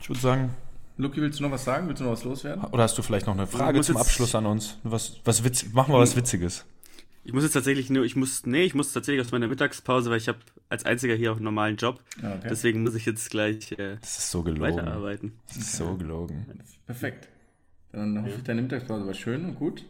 [0.00, 0.54] ich würde sagen.
[0.96, 1.88] Luki, willst du noch was sagen?
[1.88, 2.64] Willst du noch was loswerden?
[2.64, 4.78] Oder hast du vielleicht noch eine Frage zum Abschluss an uns?
[4.82, 6.64] Was, was witz, machen wir was Witziges.
[7.24, 10.18] Ich muss jetzt tatsächlich nur, ich muss, nee, ich muss tatsächlich aus meiner Mittagspause, weil
[10.18, 10.38] ich habe
[10.68, 12.02] als einziger hier auch einen normalen Job.
[12.20, 12.48] Ja, okay.
[12.50, 14.62] Deswegen muss ich jetzt gleich äh, Das ist so gelogen.
[14.62, 15.32] weiterarbeiten.
[15.48, 16.46] Das ist so gelogen.
[16.86, 17.28] Perfekt.
[17.92, 19.84] Dann hoffe ich, deine Mittagspause war schön und gut.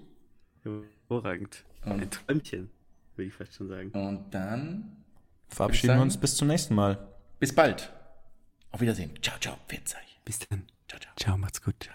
[0.63, 1.65] Hervorragend.
[1.83, 2.71] Ein Träumchen,
[3.17, 3.91] würde ich fast schon sagen.
[3.93, 4.97] Und dann
[5.49, 6.99] Verabschieden wir uns bis zum nächsten Mal.
[7.41, 7.91] bis bald.
[8.73, 9.11] Auf Wiedersehen.
[9.23, 9.57] Ciao, ciao.
[9.69, 10.21] Pfiat euch.
[10.25, 10.63] Bis dann.
[10.93, 11.13] Ciao, ciao.
[11.17, 11.75] Ciao, macht's gut.
[11.81, 11.93] Ciao.